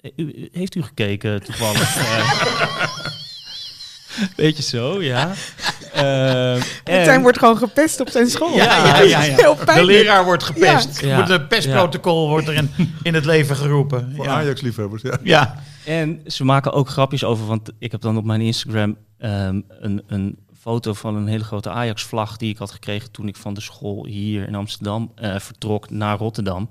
[0.00, 1.96] eh, u- heeft u gekeken toevallig?
[4.20, 5.32] Eh, Beetje zo, ja.
[5.92, 8.54] Eh, Martijn en- wordt gewoon gepest op zijn school.
[8.56, 9.34] Ja, ja, ja, ja.
[9.36, 11.00] Heel De leraar wordt gepest.
[11.00, 11.14] Ja.
[11.16, 12.70] Wordt een pestprotocol wordt er in,
[13.02, 14.12] in het leven geroepen.
[14.16, 14.30] Voor Ja.
[14.30, 15.18] Ajax-liefhebbers, ja.
[15.22, 15.62] Ja.
[15.84, 20.02] En ze maken ook grapjes over, want ik heb dan op mijn Instagram ehm, een,
[20.06, 23.60] een foto van een hele grote Ajax-vlag die ik had gekregen toen ik van de
[23.60, 26.68] school hier in Amsterdam eh, vertrok naar Rotterdam.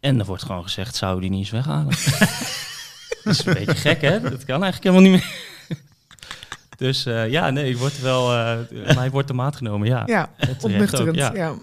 [0.00, 1.86] En er wordt gewoon gezegd, zou die niet eens weghalen?
[3.24, 4.20] dat is een beetje gek, hè?
[4.20, 5.34] Dat kan eigenlijk helemaal niet meer.
[6.88, 10.02] dus eh, ja, nee, ik word wel, eh mij wordt de maat genomen, ja.
[10.06, 10.30] Ja,
[10.62, 11.32] ook, ja.
[11.34, 11.54] ja.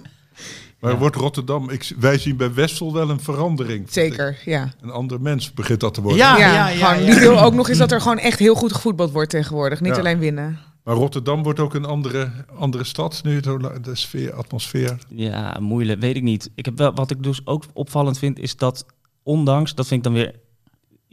[0.80, 0.97] Maar Ja.
[0.97, 3.91] wordt Rotterdam, ik, wij zien bij Wessel wel een verandering.
[3.91, 4.73] Zeker, ja.
[4.82, 6.19] Een ander mens begint dat te worden.
[6.19, 7.12] Ja, ja, ja, ja, gewoon, ja.
[7.12, 9.80] Die wil ook nog eens dat er gewoon echt heel goed gevoetbald wordt tegenwoordig.
[9.82, 9.99] Niet Ja.
[9.99, 10.60] alleen winnen.
[10.84, 14.98] Maar Rotterdam wordt ook een andere, andere stad nu, de sfeer, atmosfeer.
[15.10, 16.52] Ja, moeilijk, weet ik niet.
[16.56, 18.86] Ik heb wel, wat ik dus ook opvallend vind, is dat
[19.24, 20.39] ondanks, dat vind ik dan weer,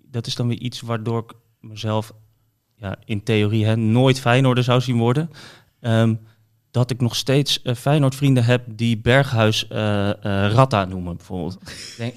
[0.05, 2.13] dat is dan weer iets waardoor ik mezelf
[2.77, 5.31] ja, in theorie hè, nooit Feyenoorder zou zien worden.
[5.81, 6.15] Ehm,
[6.71, 10.11] dat ik nog steeds Feyenoord vrienden heb die Berghuis eh,
[10.53, 11.59] Ratta noemen, bijvoorbeeld.
[11.97, 12.15] Denk,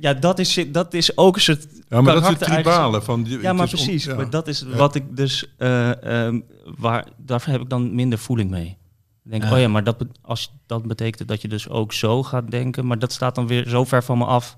[0.00, 3.02] ja, dat is, dat is ook een soort Ja, maar dat is het tribale.
[3.02, 4.04] Van, die- Ja, maar precies.
[4.04, 4.14] ja.
[4.14, 4.76] Maar dat is Ja.
[4.76, 6.40] wat ik dus, eh, ehm,
[6.78, 8.78] waar, daarvoor heb ik dan minder voeling mee.
[9.24, 9.52] Ik denk, Ja.
[9.52, 12.98] oh ja, maar dat, als, dat betekent dat je dus ook zo gaat denken, maar
[12.98, 14.56] dat staat dan weer zo ver van me af.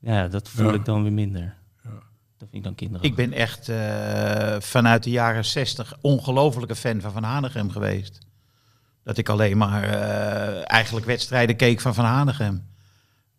[0.00, 0.74] Ja, dat voel Ja.
[0.74, 1.54] ik dan weer minder.
[1.84, 1.90] Ja.
[2.38, 3.06] Dat vind ik dan kinderen.
[3.06, 8.18] Ik ben echt eh, vanuit de jaren 60 ongelofelijke fan van Van Hanegem geweest.
[9.04, 12.66] Dat ik alleen maar eh, eigenlijk wedstrijden keek van Van Hanegem.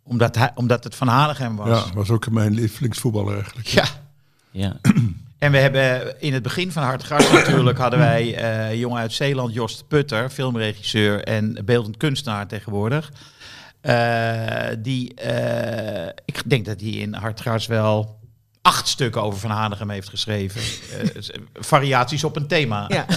[0.07, 1.85] Omdat, hij, omdat het Van Hanegem was.
[1.85, 3.67] Ja, was ook mijn lievelingsvoetballer eigenlijk.
[3.67, 3.85] Ja.
[4.51, 4.77] Ja.
[5.37, 9.53] En we hebben in het begin van Hartgras natuurlijk hadden wij eh jongen uit Zeeland,
[9.53, 13.11] Jost Putter, filmregisseur en beeldend kunstenaar tegenwoordig.
[13.81, 18.19] Eh, die, eh, ik denk dat hij in Hartgras wel
[18.61, 20.61] acht stukken over Van Hanegem heeft geschreven.
[20.61, 22.85] Eh, variaties op een thema.
[22.87, 23.05] Ja.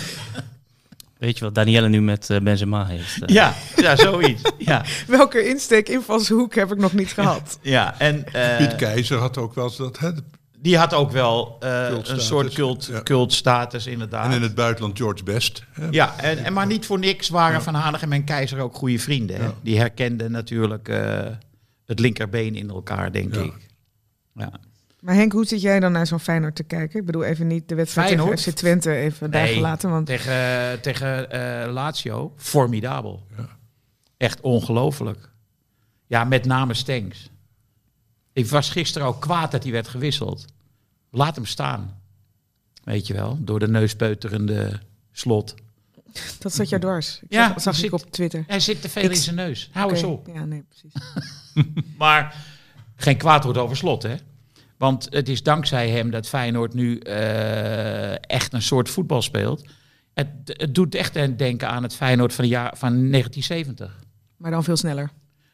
[1.20, 3.22] Weet je wat Danielle nu met eh, Benzema heeft?
[3.22, 3.34] eh?
[3.34, 4.42] Ja, ja, zoiets.
[4.58, 7.58] Ja, Welke insteek, invalshoek heb ik nog niet gehad.
[7.62, 7.94] ja.
[7.98, 9.98] en eh, Piet Keizer had ook wel eens dat.
[9.98, 10.10] Hè,
[10.58, 13.02] die had ook wel eh, een soort cult, ja.
[13.02, 14.24] cultstatus inderdaad.
[14.26, 15.64] en in het buitenland George Best.
[15.72, 15.86] Hè.
[15.90, 19.36] Ja, en, en maar niet voor niks waren Van Hanegem en Keizer ook goede vrienden.
[19.36, 19.44] Hè?
[19.44, 19.54] Ja.
[19.62, 21.20] Die herkenden natuurlijk eh,
[21.86, 23.40] het linkerbeen in elkaar, denk Ja.
[23.42, 23.52] ik.
[24.34, 24.52] Ja.
[25.00, 27.00] Maar Henk, hoe zit jij dan naar zo'n Feyenoord te kijken?
[27.00, 28.36] Ik bedoel even niet de wedstrijd Feyenoord?
[28.36, 29.90] tegen FC Twente even daar Nee, gelaten.
[29.90, 33.26] Want Tegen, tegen eh, Lazio, formidabel.
[33.36, 33.48] Ja.
[34.16, 35.28] Echt ongelooflijk.
[36.06, 37.30] Ja, met name Stenks.
[38.32, 40.44] Ik was gisteren ook kwaad dat hij werd gewisseld.
[41.10, 42.00] Laat hem staan.
[42.84, 44.80] Weet je wel, door de neuspeuterende
[45.12, 45.54] slot.
[46.38, 47.18] dat zat jou dwars.
[47.22, 48.44] Ik Ja, zag, zag zit- ik op Twitter.
[48.46, 49.70] Hij zit te veel Ik- in zijn neus.
[49.72, 50.28] Hou eens op.
[50.34, 50.92] Ja, nee, precies.
[51.98, 52.34] Maar
[52.96, 54.14] geen kwaad wordt over slot, hè?
[54.80, 59.64] Want het is dankzij hem dat Feyenoord nu eh, echt een soort voetbal speelt.
[60.14, 63.98] Het, het doet echt aan denken aan het Feyenoord van, de jaar, van 1970.
[64.36, 65.10] Maar dan veel sneller.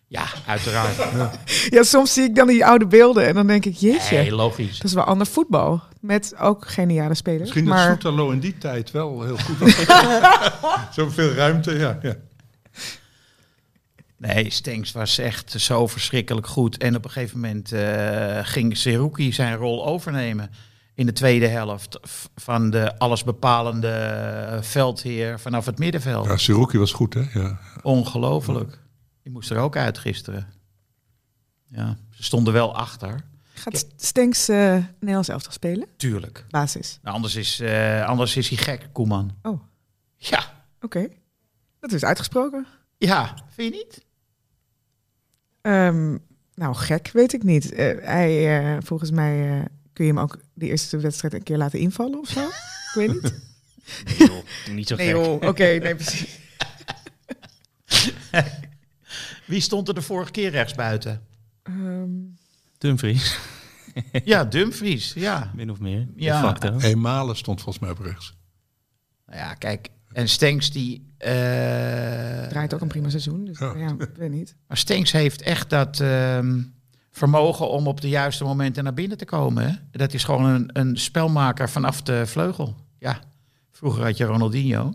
[0.07, 0.97] Ja, uiteraard.
[1.69, 4.77] Ja, soms zie ik dan die oude beelden en dan denk ik, jeetje, Heel logisch.
[4.77, 5.83] dat is wel ander voetbal.
[6.01, 7.41] Met ook geniale spelers.
[7.43, 9.85] Misschien dat maar Soetalo in die tijd wel heel goed was.
[10.97, 11.99] Zoveel ruimte, ja.
[12.03, 12.17] ja.
[14.19, 16.77] Nee, Stenks was echt zo verschrikkelijk goed.
[16.77, 20.51] En op een gegeven moment eh, ging Seruki zijn rol overnemen.
[20.95, 21.99] In de tweede helft
[22.35, 26.27] van de allesbepalende veldheer vanaf het middenveld.
[26.27, 27.25] ja Siroki was goed, hè?
[27.35, 27.59] Ja.
[27.83, 28.79] Ongelooflijk.
[29.23, 30.47] Die moest er ook uit gisteren.
[31.67, 33.21] Ja, ze stonden wel achter.
[33.55, 35.89] gaat Stenks eh Nederlands elftal spelen?
[35.97, 36.45] Tuurlijk.
[36.49, 36.99] Basis.
[37.03, 39.37] Nou, anders, is, eh, anders is hij gek, Koeman.
[39.43, 39.63] Oh.
[40.17, 40.65] Ja.
[40.81, 41.09] Oké.
[41.81, 42.67] Dat is uitgesproken.
[42.99, 44.05] Ja, vind je niet?
[45.67, 46.17] Ehm,
[46.55, 47.73] nou, gek weet ik niet.
[47.73, 51.57] Eh, hij, eh, volgens mij eh, kun je hem ook de eerste wedstrijd een keer
[51.57, 52.41] laten invallen of zo.
[52.41, 53.23] ik weet niet.
[54.19, 55.45] Nee, joh, niet zo Nee gek.
[55.45, 56.39] oké, nee precies.
[59.47, 61.27] Wie stond er de vorige keer rechts buiten?
[61.63, 62.11] Ehm,
[62.79, 63.39] Dumfries,
[64.25, 65.13] Ja, Dumfries.
[65.13, 65.53] Ja.
[65.55, 66.07] min of meer.
[66.17, 66.57] Ja.
[66.77, 68.37] Hey, Malen stond volgens mij op rechts.
[69.27, 69.89] Nou ja, kijk.
[70.17, 71.13] En Stenks die...
[71.19, 71.31] eh,
[72.47, 73.75] draait ook een prima seizoen, dus Ja.
[73.77, 74.57] ja, ik weet niet.
[74.69, 76.63] Maar Stenks heeft echt dat ehm,
[77.11, 79.69] vermogen om op de juiste momenten naar binnen te komen.
[79.71, 79.75] Hè?
[79.91, 82.77] Dat is gewoon een, een spelmaker vanaf de vleugel.
[82.99, 83.21] Ja,
[83.71, 84.95] vroeger had je Ronaldinho.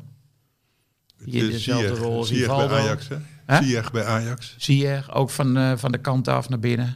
[1.18, 2.68] Die in dezelfde Ziyech- rol als Ziyech bij.
[2.80, 3.08] Ajax,
[3.46, 3.64] hè?
[3.64, 4.56] Ziyech bij Ajax.
[4.58, 6.96] Zie je, ook van, eh, van de kant af naar binnen.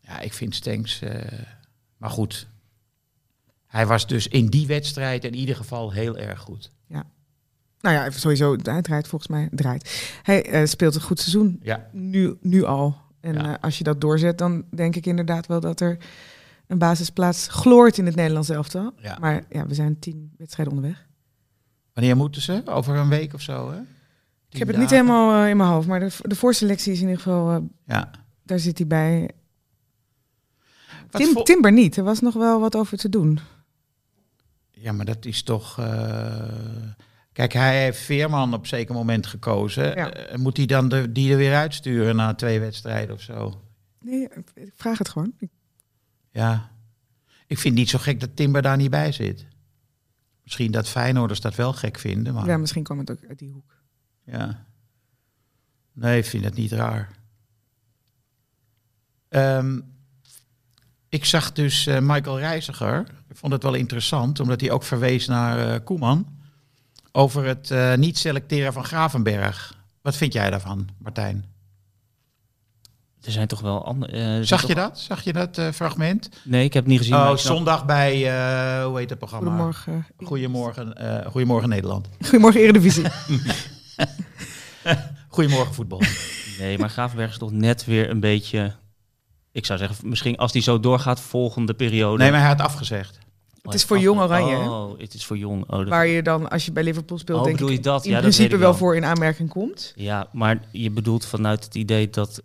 [0.00, 1.00] Ja, ik vind Stenks...
[1.02, 1.38] eh,
[1.96, 2.46] maar goed.
[3.66, 6.70] Hij was dus in die wedstrijd in ieder geval heel erg goed.
[7.82, 10.18] Nou ja, sowieso, hij draait volgens mij, draait.
[10.22, 12.96] Hij eh, speelt een goed seizoen, Ja, nu, nu al.
[13.20, 13.52] En Ja.
[13.52, 15.96] eh, als je dat doorzet, dan denk ik inderdaad wel dat er
[16.66, 18.92] een basisplaats gloort in het Nederlands elftal.
[18.96, 19.16] Ja.
[19.20, 21.06] Maar ja, we zijn tien wedstrijden onderweg.
[21.92, 22.62] wanneer moeten ze?
[22.64, 23.78] Over een week of zo, hè?
[24.48, 27.06] Ik heb het niet helemaal eh, in mijn hoofd, maar de, de voorselectie is in
[27.08, 28.10] ieder geval, Ja.
[28.42, 29.30] daar zit hij bij.
[31.10, 33.38] Tim, Timber niet, er was nog wel wat over te doen.
[34.70, 35.78] Ja, maar dat is toch...
[37.32, 39.84] Kijk, hij heeft Veerman op zeker moment gekozen.
[39.84, 40.12] Ja.
[40.12, 43.62] Eh, moet hij dan de, die er weer uitsturen na twee wedstrijden of zo?
[44.00, 45.32] Nee, ik vraag het gewoon.
[46.30, 46.70] Ja.
[47.46, 49.46] Ik vind het niet zo gek dat Timber daar niet bij zit.
[50.42, 52.46] Misschien dat Feyenoorders dat wel gek vinden, maar...
[52.46, 53.76] Ja, misschien kwam het ook uit die hoek.
[54.24, 54.64] Ja.
[55.92, 57.10] Nee, ik vind het niet raar.
[59.28, 59.80] Ehm,
[61.08, 63.00] ik zag dus eh, Michael Reiziger.
[63.28, 66.40] Ik vond het wel interessant, omdat hij ook verwees naar eh, Koeman.
[67.12, 69.74] Over het eh, niet selecteren van Gravenberg.
[70.02, 71.44] Wat vind jij daarvan, Martijn?
[73.22, 74.44] Er zijn toch wel andere...
[74.44, 74.98] Zag je dat?
[74.98, 76.28] Zag je dat eh, fragment?
[76.44, 77.14] Nee, ik heb het niet gezien.
[77.14, 79.46] Oh, snap- zondag bij, eh, hoe heet het programma?
[79.48, 80.06] Goedemorgen.
[80.24, 82.08] Goedemorgen, eh, Goedemorgen Nederland.
[82.22, 83.04] Goedemorgen Eredivisie.
[85.28, 86.00] Goedemorgen voetbal.
[86.58, 88.72] Nee, maar Gravenberg is toch net weer een beetje...
[89.52, 92.22] Ik zou zeggen, misschien als die zo doorgaat, volgende periode.
[92.22, 93.18] Nee, maar hij had afgezegd.
[93.62, 94.68] Het is voor Jong Oranje, hè?
[94.70, 95.62] Oh, het is voor Jong.
[95.62, 97.82] Oh, dat- Waar je dan, als je bij Liverpool speelt, Oh, denk bedoel ik, je
[97.82, 98.04] dat?
[98.04, 98.74] in Ja, principe wel wel.
[98.74, 99.92] voor in aanmerking komt.
[99.96, 102.42] Ja, maar je bedoelt vanuit het idee dat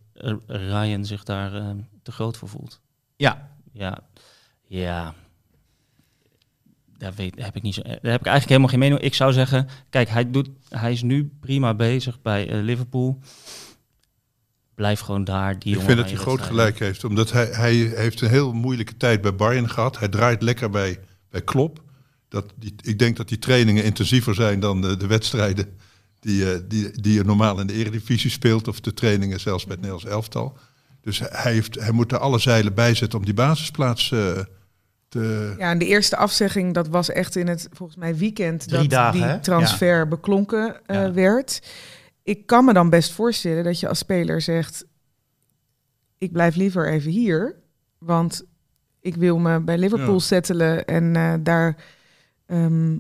[0.48, 1.70] Ryan zich daar eh,
[2.04, 2.80] te groot voor voelt.
[3.16, 4.00] Ja, Ja,
[4.68, 5.14] ja.
[6.98, 8.98] Daar, weet, heb ik niet zo, daar heb ik eigenlijk helemaal geen mening.
[8.98, 9.12] over.
[9.12, 13.20] Ik zou zeggen, kijk, hij, doet, hij is nu prima bezig bij eh, Liverpool.
[14.76, 15.60] Blijf gewoon daar.
[15.60, 17.04] Die Ik vind dat hij groot gelijk heeft.
[17.04, 20.00] Omdat hij, hij heeft een heel moeilijke tijd bij Bayern gehad.
[20.00, 21.84] Hij draait lekker bij, bij Klopp.
[22.30, 25.78] Dat die, ik denk dat die trainingen intensiever zijn dan de, de wedstrijden
[26.20, 28.68] die, eh, die, die je normaal in de Eredivisie speelt.
[28.68, 30.58] Of de trainingen zelfs bij het Nederlands elftal.
[31.02, 34.40] Dus hij, heeft, hij moet er alle zeilen bij zetten om die basisplaats eh,
[35.10, 35.54] te...
[35.58, 38.90] Ja, en de eerste afzegging, dat was echt in het, volgens mij, weekend Drie dat
[38.90, 39.40] dagen, die hè?
[39.40, 41.12] transfer beklonken eh, Ja.
[41.12, 41.62] werd.
[42.24, 44.86] Ik kan me dan best voorstellen dat je als speler zegt,
[46.18, 47.56] ik blijf liever even hier,
[47.98, 48.46] want
[49.08, 50.20] ik wil me bij Liverpool Ja.
[50.20, 51.76] settelen en eh, daar
[52.46, 52.98] ehm,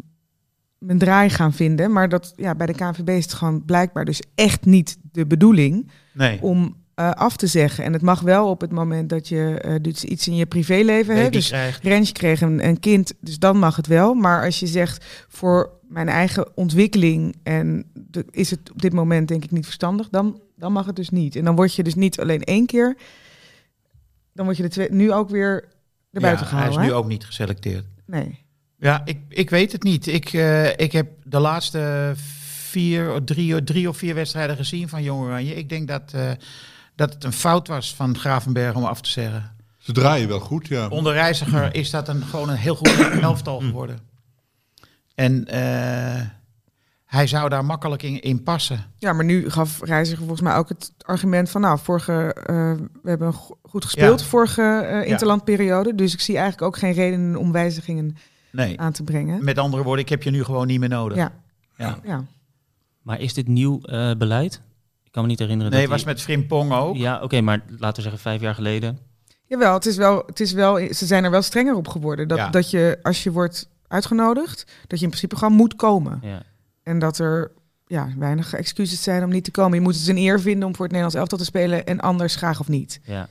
[0.78, 1.91] mijn draai gaan vinden.
[1.91, 5.91] Maar dat, ja, bij de KNVB is het gewoon blijkbaar dus echt niet de bedoeling
[6.13, 6.41] nee.
[6.41, 7.84] om eh, af te zeggen.
[7.84, 11.34] En het mag wel op het moment dat je dus iets in je privéleven hebt.
[11.34, 11.84] Dus krijgt.
[11.84, 14.13] Rens kreeg een, een kind, dus dan mag het wel.
[14.13, 19.28] Maar als je zegt voor mijn eigen ontwikkeling en de, is het op dit moment
[19.28, 21.36] denk ik niet verstandig, dan, dan mag het dus niet.
[21.36, 22.98] En dan word je dus niet alleen één keer,
[24.34, 25.63] dan word je de twee, nu ook weer
[26.17, 27.86] erbuiten Ja, hij is nu ook niet geselecteerd.
[28.06, 28.45] Nee.
[28.80, 30.08] Ja, ik, ik weet het niet.
[30.08, 32.13] Ik, eh, ik heb de laatste
[32.69, 35.56] vier, drie, drie of vier wedstrijden gezien van Jong Oranje.
[35.56, 36.32] Ik denk dat, eh,
[36.95, 39.56] dat het een fout was van Gravenberg om af te zeggen.
[39.77, 40.88] Ze draaien wel goed, ja.
[40.88, 43.99] Onder Reiziger is dat een, gewoon een heel goed elftal geworden.
[45.15, 46.21] En eh,
[47.08, 48.86] hij zou daar makkelijk in, in passen.
[48.98, 53.10] Ja, maar nu gaf Reiziger volgens mij ook het argument van, nou, vorige, eh, we
[53.10, 54.26] hebben go- goed gespeeld Ja.
[54.26, 58.15] vorige eh, interlandperiode, dus ik zie eigenlijk ook geen reden om wijzigingen
[58.52, 58.80] Nee.
[58.80, 59.43] aan te brengen.
[59.43, 61.17] Met andere woorden, ik heb je nu gewoon niet meer nodig.
[61.17, 61.32] Ja,
[61.78, 61.98] Ja.
[62.04, 62.24] ja.
[63.02, 64.62] Maar is dit nieuw eh, beleid?
[65.04, 65.72] Ik kan me niet herinneren.
[65.72, 66.96] Nee, dat was die- met Frimpong ook.
[66.96, 69.00] Ja, oké, maar laten we zeggen vijf jaar geleden.
[69.46, 72.28] Jawel, het is wel, het is wel, ze zijn er wel strenger op geworden.
[72.28, 72.50] Dat, Ja.
[72.50, 76.20] dat je, als je wordt uitgenodigd, dat je in principe gewoon moet komen.
[76.22, 76.41] Ja.
[76.88, 77.52] En dat er
[77.86, 79.78] ja, weinig excuses zijn om niet te komen.
[79.78, 82.36] Je moet het een eer vinden om voor het Nederlands elftal te spelen en anders
[82.36, 83.00] graag of niet.
[83.04, 83.30] Ja.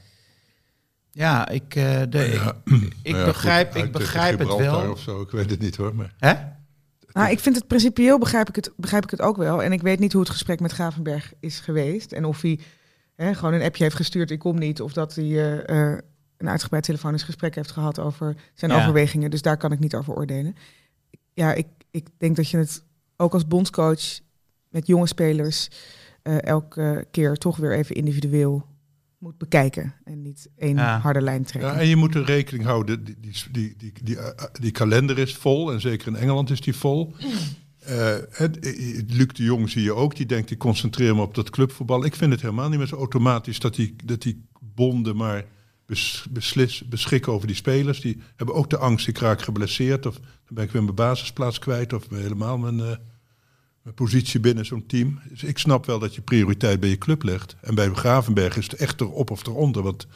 [1.10, 2.54] Ja, ik, eh, de, ik,
[3.02, 4.90] ik Nou ja, begrijp, goed, ik begrijp het wel.
[4.90, 5.94] Of zo, ik weet het niet hoor.
[5.94, 6.34] Maar Hè?
[7.12, 9.62] Nou, ik vind het principieel begrijp ik het, begrijp ik het ook wel.
[9.62, 12.12] En ik weet niet hoe het gesprek met Gravenberg is geweest.
[12.12, 12.58] En of hij
[13.14, 14.80] hè, gewoon een appje heeft gestuurd, ik kom niet.
[14.80, 15.98] Of dat hij eh, eh,
[16.36, 18.78] een uitgebreid telefonisch gesprek heeft gehad over zijn Ja.
[18.78, 19.30] overwegingen.
[19.30, 20.56] Dus daar kan ik niet over oordelen.
[21.32, 22.84] Ja, ik, ik denk dat je het
[23.16, 24.20] ook als bondscoach
[24.68, 25.68] met jonge spelers
[26.22, 28.66] eh, elke keer toch weer even individueel
[29.18, 29.94] moet bekijken.
[30.04, 30.98] En niet één Ja.
[30.98, 31.72] harde lijn trekken.
[31.72, 35.18] Ja, en je moet er rekening houden, die, die, die, die, die, eh, die kalender
[35.18, 37.12] is vol en zeker in Engeland is die vol.
[37.86, 41.34] Eh, het- eh, Luc de Jong zie je ook, die denkt ik concentreer me op
[41.34, 42.04] dat clubvoetbal.
[42.04, 45.44] Ik vind het helemaal niet meer zo automatisch dat die, dat die bonden maar
[45.86, 48.00] bes, beslis, beschikken over die spelers.
[48.00, 51.58] Die hebben ook de angst, ik raak geblesseerd of dan ben ik weer mijn basisplaats
[51.58, 52.96] kwijt of helemaal mijn, eh,
[53.82, 55.20] mijn positie binnen zo'n team.
[55.28, 57.56] Dus ik snap wel dat je prioriteit bij je club legt.
[57.60, 60.06] En bij Gravenberg is het echt erop of eronder, want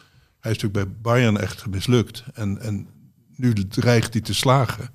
[0.40, 2.24] hij is natuurlijk bij Bayern echt mislukt.
[2.34, 2.88] En, en
[3.36, 4.90] nu dreigt hij te slagen.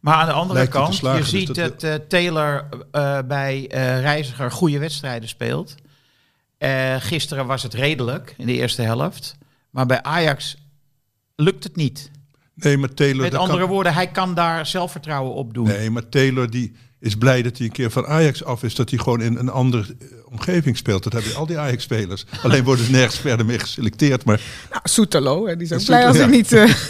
[0.00, 3.18] Maar aan de andere Lijkt kant, slagen, je dus ziet dat- dat eh, Taylor eh,
[3.28, 3.64] bij
[4.00, 5.74] Reiziger goede wedstrijden speelt.
[6.98, 9.36] Gisteren was het redelijk in de eerste helft.
[9.72, 10.56] Maar bij Ajax
[11.36, 12.10] lukt het niet.
[12.54, 13.22] Nee, maar Taylor...
[13.22, 15.66] Met andere kan- woorden, hij kan daar zelfvertrouwen op doen.
[15.66, 18.74] Nee, maar Taylor die is blij dat hij een keer van Ajax af is.
[18.74, 21.02] Dat hij gewoon in een andere eh, omgeving speelt.
[21.02, 22.24] Dat hebben al die Ajax-spelers.
[22.42, 24.24] Alleen worden ze nergens verder mee geselecteerd.
[24.24, 26.52] Maar Nou, Soetelo, hè, die is ook blij als hij niet...
[26.52, 26.74] eh,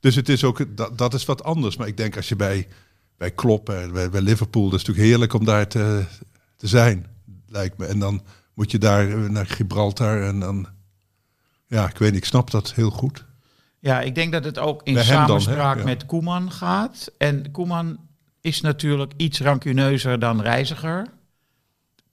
[0.00, 1.76] Dus het is ook, dat, dat is wat anders.
[1.76, 2.68] Maar ik denk als je bij,
[3.16, 6.04] bij Klopp, en bij, bij Liverpool, dat is natuurlijk heerlijk om daar te,
[6.56, 7.06] te zijn,
[7.48, 7.86] lijkt me.
[7.86, 8.22] En dan
[8.54, 10.66] moet je daar eh, naar Gibraltar en dan,
[11.66, 13.24] ja, ik weet niet, ik snap dat heel goed.
[13.78, 15.84] Ja, ik denk dat het ook in dan, samenspraak Ja.
[15.84, 17.10] met Koeman gaat.
[17.18, 17.98] En Koeman
[18.40, 21.06] is natuurlijk iets rancuneuzer dan Reiziger.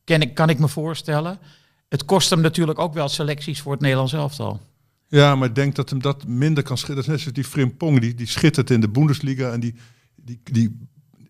[0.04, 1.40] Ken ik, kan ik me voorstellen.
[1.90, 4.60] Het kost hem natuurlijk ook wel selecties voor het Nederlands elftal.
[5.08, 6.96] Ja, maar ik denk dat hem dat minder kan schitteren.
[6.96, 9.52] Dat is net zoals die Frimpong, die, die schittert in de Bundesliga.
[9.52, 9.76] En die,
[10.16, 10.78] die, die,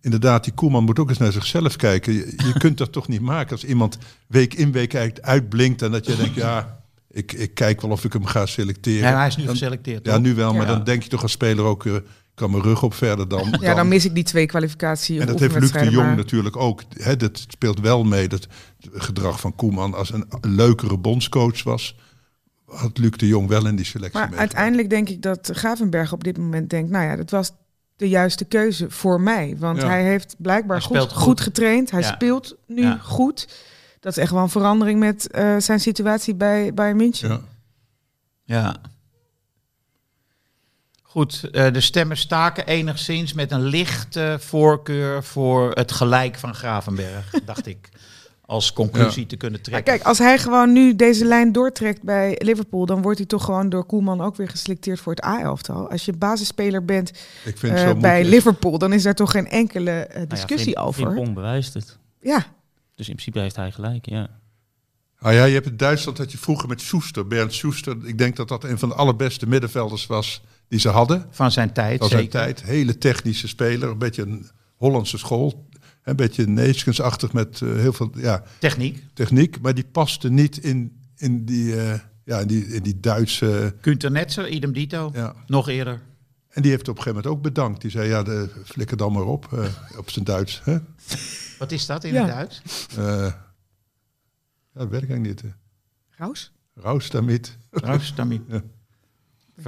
[0.02, 2.14] inderdaad, die Koeman moet ook eens naar zichzelf kijken.
[2.14, 5.82] Je, je kunt dat toch niet maken als iemand week in week uit, uitblinkt.
[5.82, 6.81] En dat je denkt, ja,
[7.12, 9.10] ik, ik kijk wel of ik hem ga selecteren.
[9.10, 10.06] Ja, hij is nu Dan- geselecteerd.
[10.06, 10.22] Ja, toch?
[10.22, 10.74] nu wel, maar Ja.
[10.74, 12.04] dan denk je toch als speler ook, eh, ik
[12.36, 13.58] kan mijn rug op verder dan.
[13.62, 16.56] Ja, dan mis ik die twee kwalificatie En dat heeft Luc de Jong maar- natuurlijk
[16.58, 16.82] ook.
[16.94, 18.28] Hè, dat speelt wel mee.
[18.28, 18.48] Dat
[18.92, 21.96] gedrag van Koeman als een leukere bondscoach was,
[22.66, 24.40] had Luc de Jong wel in die selectie Maar mee.
[24.40, 27.52] uiteindelijk denk ik dat Gravenberg op dit moment denkt, nou ja, dat was
[27.96, 29.56] de juiste keuze voor mij.
[29.60, 29.88] Want Ja.
[29.88, 31.12] hij heeft blijkbaar Hij goed, goed.
[31.12, 31.42] goed.
[31.42, 31.92] getraind.
[31.92, 32.14] Hij Ja.
[32.14, 32.98] speelt nu Ja.
[33.02, 33.48] goed.
[34.02, 37.30] Dat is echt wel een verandering met eh, zijn situatie bij, bij München.
[37.30, 37.40] Ja.
[38.44, 38.76] Ja.
[41.04, 47.30] Goed, eh, de stemmen staken enigszins met een lichte voorkeur voor het gelijk van Gravenberg,
[47.46, 47.90] dacht ik.
[48.46, 49.94] Als conclusie te kunnen Maar trekken.
[49.94, 53.70] kijk, als hij gewoon nu deze lijn doortrekt bij Liverpool, dan wordt hij toch gewoon
[53.70, 55.90] door Koeman ook weer geselecteerd voor het A-elftal.
[55.90, 57.10] Als je basisspeler bent
[57.46, 60.72] Ik vind eh, bij Liverpool, dan is daar toch geen enkele eh, Nou ja, discussie
[60.74, 61.02] Frim- over.
[61.02, 61.98] Frimpong bewijst het.
[62.20, 62.46] Ja,
[62.96, 64.30] Dus in principe heeft hij gelijk, ja.
[65.20, 68.36] Ah ja, je hebt in Duitsland dat je vroeger met Schuster, Bernd Schuster, ik denk
[68.36, 71.28] dat dat een van de allerbeste middenvelders was die ze hadden.
[71.32, 72.40] Van zijn tijd, Van zijn zeker.
[72.40, 72.64] tijd.
[72.64, 75.70] Hele technische speler, een beetje een Hollandse school.
[76.04, 79.04] Een beetje Neeskens-achtig met eh, heel veel ja, Techniek.
[79.14, 79.62] techniek.
[79.62, 83.76] Maar die paste niet in, in, die, eh, ja, in, die, in die Duitse...
[83.82, 85.12] Kunter Netzer, idem dito.
[85.14, 85.36] Ja.
[85.48, 86.02] Nog eerder.
[86.52, 87.82] En die heeft op een gegeven moment ook bedankt.
[87.82, 89.66] Die zei, ja, de, flikker dan maar op, eh,
[89.98, 90.62] op zijn Duits.
[90.64, 90.78] Hè?
[91.60, 92.20] Wat is dat in Ja.
[92.26, 92.62] het Duits?
[92.98, 95.44] Eh, ja, dat weet ik eigenlijk niet.
[95.44, 95.50] eh.
[96.10, 96.52] Raus?
[96.76, 97.58] Raus damit.
[97.82, 98.62] Ja.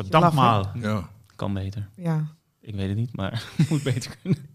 [0.10, 0.36] Laf, hè?
[0.36, 0.66] maar.
[0.74, 1.10] Ja.
[1.36, 1.90] Kan beter.
[1.96, 2.26] Ja.
[2.62, 4.52] Ik weet het niet, maar moet beter kunnen.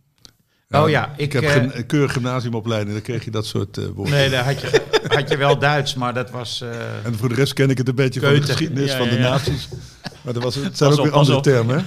[0.70, 3.86] Oh ja, Ik, ik, heb geen een keurig gymnasiumopleiding, dan kreeg je dat soort eh,
[3.86, 4.14] woorden.
[4.14, 6.60] Nee, daar had je, had je wel Duits, maar dat was...
[6.60, 9.08] eh, En voor de rest ken ik het een beetje van de geschiedenis Ja, van
[9.08, 9.68] de naties.
[10.24, 11.42] Maar dat was, het zijn Pas ook op, weer andere op.
[11.42, 11.78] termen.
[11.78, 11.84] hè?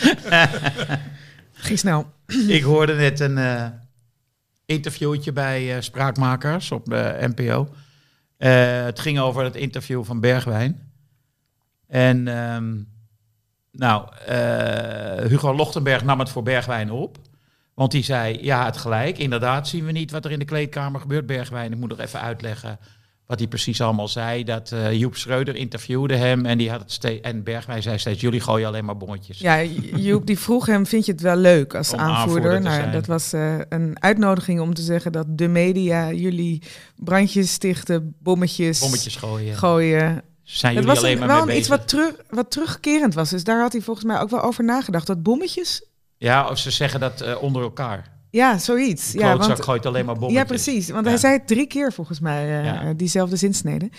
[1.66, 2.12] Ging snel.
[2.48, 3.66] ik hoorde net een eh,
[4.66, 7.68] interviewtje bij eh, Spraakmakers op de NPO.
[8.36, 10.90] Eh, het ging over het interview van Bergwijn.
[11.86, 12.74] En ehm,
[13.72, 14.08] nou,
[15.28, 17.18] Hugo Lochtenberg nam het voor Bergwijn op.
[17.74, 19.18] Want die zei, ja, het gelijk.
[19.18, 21.26] Inderdaad zien we niet wat er in de kleedkamer gebeurt.
[21.26, 22.78] Bergwijn, ik moet nog even uitleggen
[23.26, 24.44] wat hij precies allemaal zei.
[24.44, 28.20] Dat eh, Joep Schreuder interviewde hem en, die had het ste- en Bergwijn zei steeds,
[28.20, 29.38] jullie gooien alleen maar bommetjes.
[29.38, 29.62] Ja,
[29.96, 32.60] Joep die vroeg hem, vind je het wel leuk als Om aanvoerder?
[32.60, 36.62] Nou, dat was eh, een uitnodiging om te zeggen dat de media jullie
[36.96, 39.56] brandjes stichten, bommetjes, Bommetjes gooien.
[39.56, 40.22] gooien.
[40.42, 43.30] Zijn jullie was alleen een- maar wel mee iets wat, terug, wat terugkerend was.
[43.30, 45.06] Dus daar had hij volgens mij ook wel over nagedacht.
[45.06, 45.84] Dat bommetjes?
[46.16, 48.14] Ja, of ze zeggen dat eh, onder elkaar.
[48.36, 49.12] Ja, zoiets.
[49.12, 50.88] Ja, want, gooit alleen maar ja, precies.
[50.90, 51.10] Want Ja.
[51.10, 52.82] hij zei het drie keer volgens mij, eh, Ja.
[52.82, 53.90] eh, diezelfde zinsnede.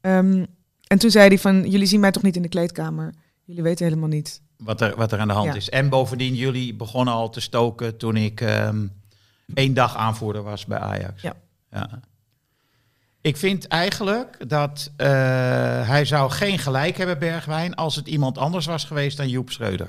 [0.00, 0.44] Ehm,
[0.86, 3.14] en toen zei hij van, jullie zien mij toch niet in de kleedkamer?
[3.44, 4.42] Jullie weten helemaal niet.
[4.56, 5.54] Wat er, wat er aan de hand Ja.
[5.54, 5.68] is.
[5.68, 8.86] En bovendien, jullie begonnen al te stoken toen ik ehm,
[9.54, 11.22] één dag aanvoerder was bij Ajax.
[11.22, 11.34] Ja.
[11.70, 12.00] ja.
[13.20, 15.08] Ik vind eigenlijk dat eh,
[15.88, 19.88] hij zou geen gelijk hebben, Bergwijn, als het iemand anders was geweest dan Joep Schreuder.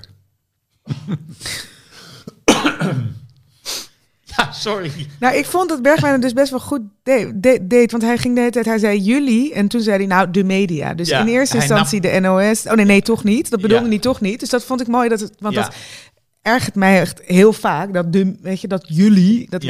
[4.45, 4.91] Ja, sorry.
[5.19, 7.91] Nou, ik vond dat Bergwijn het dus best wel goed de- de- deed.
[7.91, 9.53] Want hij ging de hele tijd, hij zei jullie.
[9.53, 10.93] En toen zei hij nou de media.
[10.93, 12.67] Dus Ja, in eerste instantie de NOS.
[12.67, 13.49] Oh nee, nee, toch niet.
[13.49, 14.39] Dat bedoelde hij toch niet.
[14.39, 15.09] Dus dat vond ik mooi.
[15.09, 15.75] Dat het, want dat
[16.41, 17.93] ergert mij echt heel vaak.
[17.93, 19.63] Dat, de, weet je, dat jullie, dat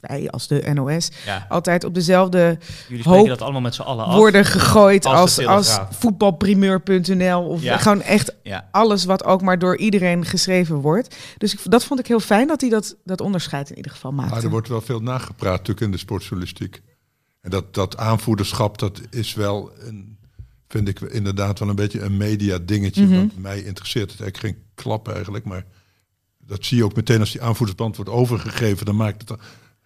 [0.00, 1.46] wij als de NOS, ja.
[1.48, 4.14] altijd op dezelfde Jullie Hoop spreken dat allemaal met z'n allen af.
[4.14, 7.42] worden gegooid Als als, voetbalprimeur.nl.
[7.42, 7.78] Of Ja.
[7.78, 8.68] gewoon echt ja.
[8.70, 11.16] alles wat ook maar door iedereen geschreven wordt.
[11.38, 14.12] Dus ik, dat vond ik heel fijn dat hij dat, dat onderscheid in ieder geval
[14.12, 14.34] maakte.
[14.34, 16.82] Maar er wordt wel veel nagepraat natuurlijk in de sportjournalistiek.
[17.40, 20.18] En dat, dat aanvoerderschap, dat is wel een,
[20.68, 23.08] vind ik inderdaad wel een beetje een media dingetje.
[23.08, 25.44] Wat mij interesseert het eigenlijk geen klap eigenlijk.
[25.44, 25.64] Maar
[26.38, 28.86] dat zie je ook meteen als die aanvoerdersband wordt overgegeven.
[28.86, 29.38] Dan maakt het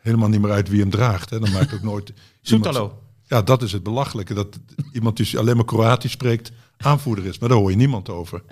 [0.03, 1.31] helemaal niet meer uit wie hem draagt.
[1.31, 1.39] Hè.
[1.41, 2.09] Dan maakt het ook nooit...
[2.13, 3.03] iemand- Soetalo.
[3.23, 4.35] Ja, dat is het belachelijke.
[4.35, 4.59] Dat
[4.93, 7.39] iemand die alleen maar Kroatisch spreekt aanvoerder is.
[7.39, 8.43] Maar daar hoor je niemand over.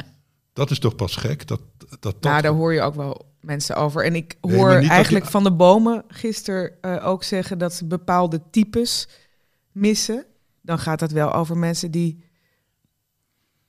[0.52, 1.46] Dat is toch pas gek?
[1.46, 4.04] Dat, dat, dat, Nou, daar hoor je ook wel mensen over.
[4.04, 7.84] En ik hoor dat eigenlijk die- van de bomen gisteren eh, ook zeggen dat ze
[7.84, 9.08] bepaalde types
[9.72, 10.24] missen.
[10.62, 12.24] Dan gaat het wel over mensen die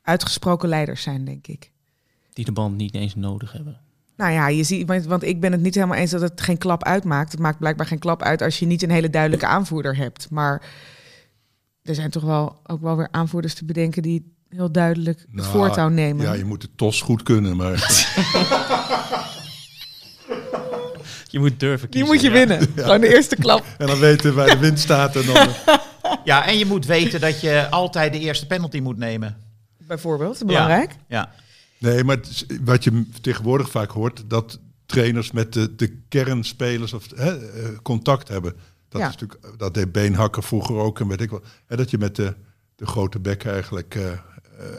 [0.01, 1.71] uitgesproken leiders zijn, denk ik.
[2.33, 3.79] Die de band niet eens nodig hebben.
[4.21, 6.83] Nou ja, je ziet, want- ik ben het niet helemaal eens dat het geen klap
[6.83, 7.31] uitmaakt.
[7.31, 10.27] Het maakt blijkbaar geen klap uit als je niet een hele duidelijke aanvoerder hebt.
[10.29, 10.61] Maar
[11.83, 15.47] er zijn toch wel ook wel weer aanvoerders te bedenken die heel duidelijk het Nou,
[15.51, 16.25] voortouw nemen.
[16.25, 17.71] Ja, je moet de tos goed kunnen, maar
[21.27, 22.07] Je moet durven Die kiezen.
[22.07, 22.33] moet je ja.
[22.33, 22.67] winnen.
[22.75, 23.65] Gewoon de eerste klap.
[23.77, 25.47] en dan weten waar de wind staat en dan...
[26.23, 29.37] Ja, en je moet weten dat je altijd de eerste penalty moet nemen.
[29.77, 30.91] Bijvoorbeeld, belangrijk.
[31.07, 31.31] Ja.
[31.81, 37.07] Nee, maar is- wat je tegenwoordig vaak hoort, dat trainers met de, de kernspelers of,
[37.15, 38.55] hè, eh, contact hebben.
[38.89, 39.07] Dat, Ja.
[39.07, 41.41] is natuurlijk, dat deed Beenhakker vroeger ook en weet ik wel.
[41.65, 42.35] Hè, dat je met de,
[42.75, 44.19] de grote bek eigenlijk eh, eh,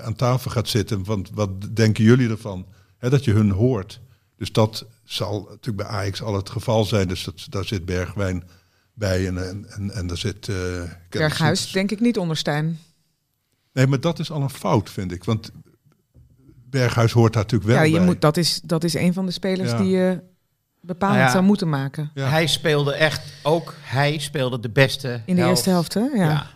[0.04, 1.04] aan tafel gaat zitten.
[1.04, 2.66] Want wat denken jullie ervan?
[2.98, 4.00] Hè, dat je hun hoort.
[4.36, 7.08] Dus dat zal natuurlijk bij Ajax al het geval zijn.
[7.08, 8.48] Dus dat, daar zit Bergwijn
[8.94, 10.38] bij en, en, en, en daar zit...
[10.46, 12.78] Kenneth Berghuis denk ik niet onder Stijn.
[13.72, 15.24] Nee, maar dat is al een fout, vind ik.
[15.24, 15.50] Want
[16.72, 18.04] Berghuis hoort daar natuurlijk wel Ja, je bij.
[18.04, 19.76] moet, dat, is, dat is een van de spelers Ja.
[19.78, 20.20] die je
[20.80, 21.32] bepalend Nou ja.
[21.32, 22.10] zou moeten maken.
[22.14, 22.28] Ja.
[22.28, 26.00] Hij speelde echt, ook hij speelde de beste In de eerste helft, hè?
[26.00, 26.24] Ja.
[26.24, 26.46] Ja.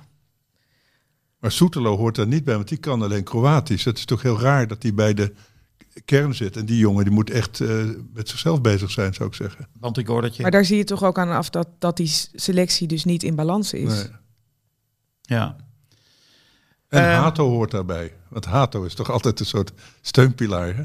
[1.39, 3.85] Maar Soetelo hoort daar niet bij, want die kan alleen Kroatisch.
[3.85, 5.35] Het is toch heel raar dat hij bij de
[6.05, 6.57] kern zit.
[6.57, 9.69] En die jongen die moet echt eh, met zichzelf bezig zijn, zou ik zeggen.
[9.81, 10.43] Want ik hoor dat je...
[10.43, 13.35] Maar daar zie je toch ook aan af dat, dat die selectie dus niet in
[13.35, 13.95] balans is.
[13.95, 14.07] Nee.
[15.23, 15.57] Ja.
[16.89, 17.19] En Eh.
[17.19, 18.13] Hato hoort daarbij.
[18.29, 20.77] Want Hato is toch altijd een soort steunpilaar.
[20.77, 20.83] Hè?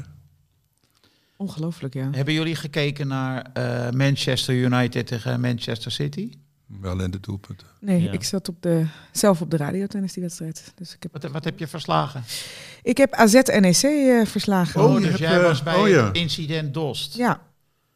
[1.36, 2.08] Ongelooflijk, ja.
[2.12, 6.30] Hebben jullie gekeken naar eh, Manchester United tegen Manchester City?
[6.80, 7.66] Wel in de doelpunten.
[7.80, 8.12] Nee, Ja.
[8.12, 10.72] ik zat op de, zelf op de radio tijdens die wedstrijd.
[10.74, 12.24] Dus ik heb, Wat, wat heb je verslagen?
[12.82, 14.80] ik heb AZ NEC eh, verslagen.
[14.84, 16.12] Oh, je dus hebt, jij eh, was bij oh ja.
[16.12, 17.14] incident Dost.
[17.16, 17.40] Ja,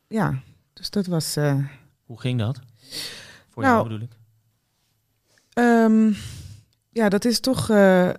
[0.08, 0.42] ja.
[0.72, 1.36] Dus dat was...
[1.36, 1.54] eh,
[2.04, 2.60] Hoe ging dat?
[3.50, 4.12] Voor Nou, jou bedoel ik.
[5.52, 6.12] Ehm,
[6.96, 7.70] ja, dat is toch.
[7.70, 8.14] eh, eh,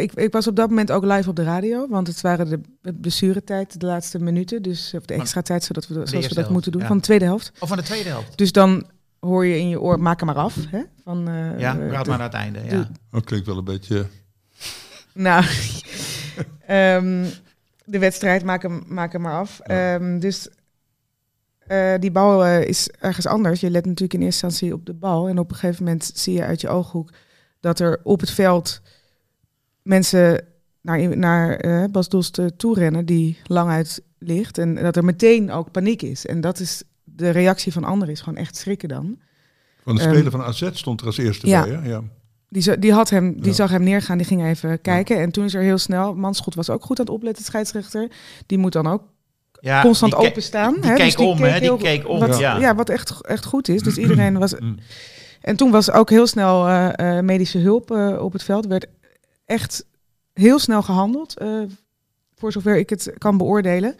[0.00, 2.60] ik, ik was op dat moment ook live op de radio, want het waren de,
[2.82, 6.34] de blessuretijd, de laatste minuten, dus of de extra tijd, zodat we, zoals we dat
[6.34, 6.86] helft, moeten doen, ja.
[6.86, 7.52] van de tweede helft.
[7.60, 8.38] Of van de tweede helft?
[8.38, 8.86] Dus dan
[9.20, 10.56] hoor je in je oor, maak hem maar af.
[10.70, 10.82] Hè?
[11.04, 12.58] Van, eh, Ja, eh, praat maar naar het einde.
[12.64, 12.68] Ja.
[12.70, 14.06] de- Dat klinkt wel een beetje...
[15.14, 15.44] Nou,
[16.66, 17.24] ehm,
[17.84, 19.60] de wedstrijd, maak hem, maak hem maar af.
[19.64, 19.94] Ja.
[19.94, 20.48] Ehm, dus
[21.66, 23.60] eh, die bal eh, is ergens anders.
[23.60, 25.28] Je let natuurlijk in eerste instantie op de bal.
[25.28, 27.10] En op een gegeven moment zie je uit je ooghoek
[27.60, 28.80] dat er op het veld
[29.82, 30.44] mensen
[30.82, 34.58] naar, naar eh, Bas Dost eh, toe rennen die lang uit ligt.
[34.58, 36.26] En dat er meteen ook paniek is.
[36.26, 39.18] En dat is de reactie van anderen is gewoon echt schrikken dan.
[39.82, 41.62] Van de Ehm, speler van AZ stond er als eerste ja.
[41.64, 41.72] bij.
[41.72, 41.88] Hè?
[41.88, 42.02] Ja.
[42.48, 43.52] Die, die, had hem, die Ja.
[43.52, 45.16] zag hem neergaan, die ging even kijken.
[45.18, 48.10] En toen is er heel snel, Manschot was ook goed aan het opletten, scheidsrechter.
[48.46, 49.02] Die moet dan ook
[49.60, 50.74] Ja, constant openstaan.
[50.74, 51.52] Die hè, keek dus die om, hè?
[51.52, 52.58] Die heel- keek om, wat, ja.
[52.58, 52.74] ja.
[52.74, 53.82] wat echt, echt goed is.
[53.82, 54.54] Dus iedereen was...
[55.40, 58.66] En toen was ook heel snel eh, eh, medische hulp eh, op het veld.
[58.66, 58.86] werd
[59.44, 59.84] echt
[60.32, 61.48] heel snel gehandeld, eh,
[62.34, 63.96] voor zover ik het kan beoordelen.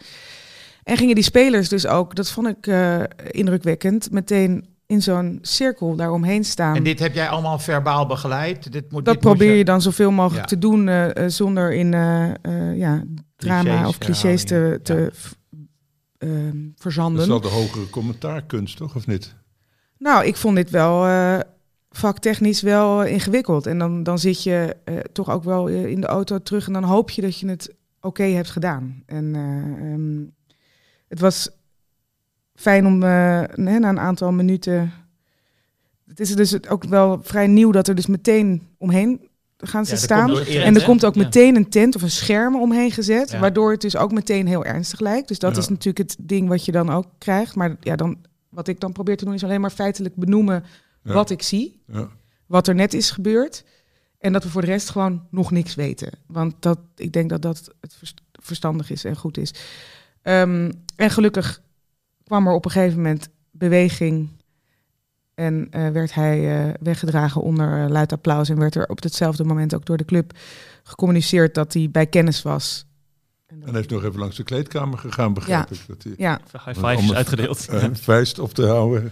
[0.83, 5.95] En gingen die spelers dus ook, dat vond ik eh, indrukwekkend, meteen in zo'n cirkel
[5.95, 6.75] daaromheen staan.
[6.75, 8.71] En dit heb jij allemaal verbaal begeleid?
[8.71, 10.55] Dit moet, Dat dit moet probeer je dan zoveel mogelijk Ja.
[10.57, 10.89] te doen
[11.31, 13.03] zonder in eh, eh, ja,
[13.35, 15.09] drama Clichés, of clichés te, te Ja.
[15.13, 15.31] v-
[16.17, 17.27] ehm, Dat is verzanden.
[17.27, 18.95] wel de hogere commentaarkunst, toch?
[18.95, 19.35] Of niet?
[19.99, 21.39] Nou, ik vond dit wel eh,
[21.91, 23.65] vaktechnisch wel eh, ingewikkeld.
[23.65, 26.83] En dan, dan zit je eh, toch ook wel in de auto terug en dan
[26.83, 29.03] hoop je dat je het oké hebt gedaan.
[29.05, 30.23] En eh, ehm,
[31.07, 31.49] het was
[32.55, 34.91] fijn om eh, nee, na een aantal minuten.
[36.07, 39.27] Het is dus ook wel vrij nieuw dat er dus meteen omheen
[39.57, 40.29] gaan ze Ja, staan.
[40.29, 43.39] komt En er komt ook meteen een tent of een scherm omheen gezet, Ja.
[43.39, 45.27] waardoor het dus ook meteen heel ernstig lijkt.
[45.27, 45.61] Dus dat Ja.
[45.61, 47.55] is natuurlijk het ding wat je dan ook krijgt.
[47.55, 48.17] Maar ja, dan,
[48.59, 50.63] wat ik dan probeer te doen is alleen maar feitelijk benoemen
[51.03, 51.13] Ja.
[51.13, 52.09] wat ik zie, Ja.
[52.45, 53.63] wat er net is gebeurd.
[54.17, 56.11] En dat we voor de rest gewoon nog niks weten.
[56.27, 59.53] Want dat, ik denk dat dat het verst- verstandig is en goed is.
[60.21, 61.61] Ehm, en gelukkig
[62.23, 64.29] kwam er op een gegeven moment beweging.
[65.35, 68.49] En eh, werd hij eh, weggedragen onder eh, luid applaus.
[68.49, 70.37] En werd er op hetzelfde moment ook door de club
[70.83, 72.85] gecommuniceerd dat hij bij kennis was.
[73.49, 75.75] En En dat- hij is nog even langs de kleedkamer gegaan, begrijp Ja.
[75.75, 75.81] ik.
[75.87, 77.65] Dat hij ja, High fives een- uitgedeeld.
[78.01, 79.11] vuist op te houden.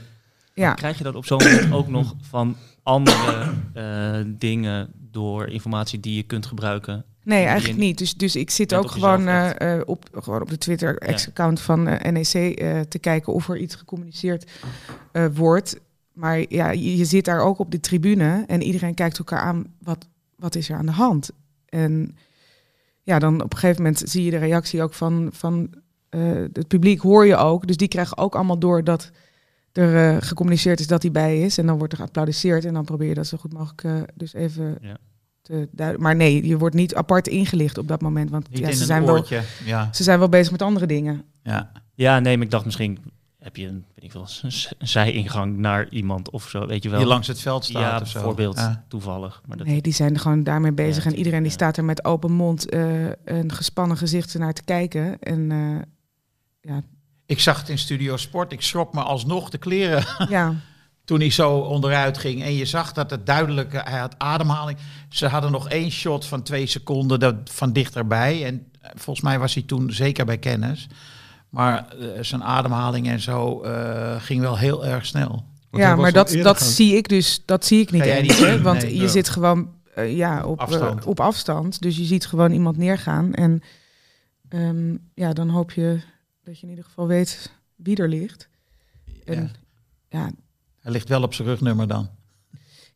[0.53, 0.73] ja.
[0.73, 6.15] Krijg je dat op zo'n moment ook nog van andere eh, dingen door informatie die
[6.15, 7.05] je kunt gebruiken?
[7.23, 7.97] Nee, eigenlijk in- niet.
[7.97, 11.83] Dus, dus ik zit ook op gewoon, eh, eh, op, gewoon op de Twitter-account van
[11.83, 14.51] NEC eh, te kijken of er iets gecommuniceerd
[15.11, 15.79] eh, wordt.
[16.13, 19.65] Maar ja, je, je zit daar ook op de tribune en iedereen kijkt elkaar aan.
[19.83, 21.29] Wat, wat is er aan de hand?
[21.69, 22.17] En
[23.07, 25.69] ja, dan op een gegeven moment zie je de reactie ook van, van
[26.09, 26.21] eh,
[26.53, 27.67] het publiek, hoor je ook.
[27.67, 29.11] Dus die krijgen ook allemaal door dat
[29.71, 31.57] er eh, gecommuniceerd is dat hij bij is.
[31.57, 34.33] En dan wordt er geapplaudisseerd en dan probeer je dat zo goed mogelijk eh, dus
[34.33, 34.97] even Ja.
[35.41, 36.01] te duiden.
[36.01, 38.29] Maar nee, je wordt niet apart ingelicht op dat moment.
[38.29, 39.25] Want ja, ze, zijn wel.
[39.65, 41.23] Ja, ze zijn wel bezig met andere dingen.
[41.43, 41.71] ja.
[41.93, 42.97] Ja, nee, maar ik dacht misschien
[43.47, 46.99] heb je een, weet ik wel, een zijingang naar iemand of zo, weet je wel.
[46.99, 48.13] Die langs het veld staat ja, of zo.
[48.13, 48.85] bijvoorbeeld, Ja.
[48.87, 49.41] toevallig.
[49.45, 51.05] Maar dat, Nee, die zijn er gewoon daarmee bezig.
[51.05, 51.53] en Ja, iedereen die ja.
[51.55, 55.19] staat er met open mond eh, een gespannen gezicht naar te kijken.
[55.19, 55.51] En
[56.61, 56.75] eh,
[57.25, 58.51] Ik zag het in Studio Sport.
[58.51, 60.53] Ik schrok me alsnog de kleren ja,
[61.05, 62.43] toen hij zo onderuit ging.
[62.43, 64.77] En je zag dat het duidelijk, eh, hij had ademhaling.
[65.09, 68.45] Ze hadden nog één shot van twee seconden dat, van dichterbij.
[68.45, 70.87] En volgens mij was hij toen zeker bij kennis.
[71.49, 75.45] Maar eh, zijn ademhaling en zo eh, ging wel heel erg snel.
[75.69, 78.39] Want ja maar dat, dat gaan- zie ik dus dat zie ik niet eens.
[78.39, 78.95] hè, want Nee.
[78.95, 81.05] je zit gewoon eh, ja, op, Afstand.
[81.05, 81.81] op afstand.
[81.81, 83.33] Dus je ziet gewoon iemand neergaan.
[83.33, 83.61] En
[84.49, 85.99] ehm, ja, dan hoop je
[86.43, 88.49] dat je in ieder geval weet wie er ligt.
[89.25, 89.51] En,
[90.09, 90.19] Ja.
[90.19, 90.29] ja,
[90.81, 92.09] Hij ligt wel op zijn rugnummer dan.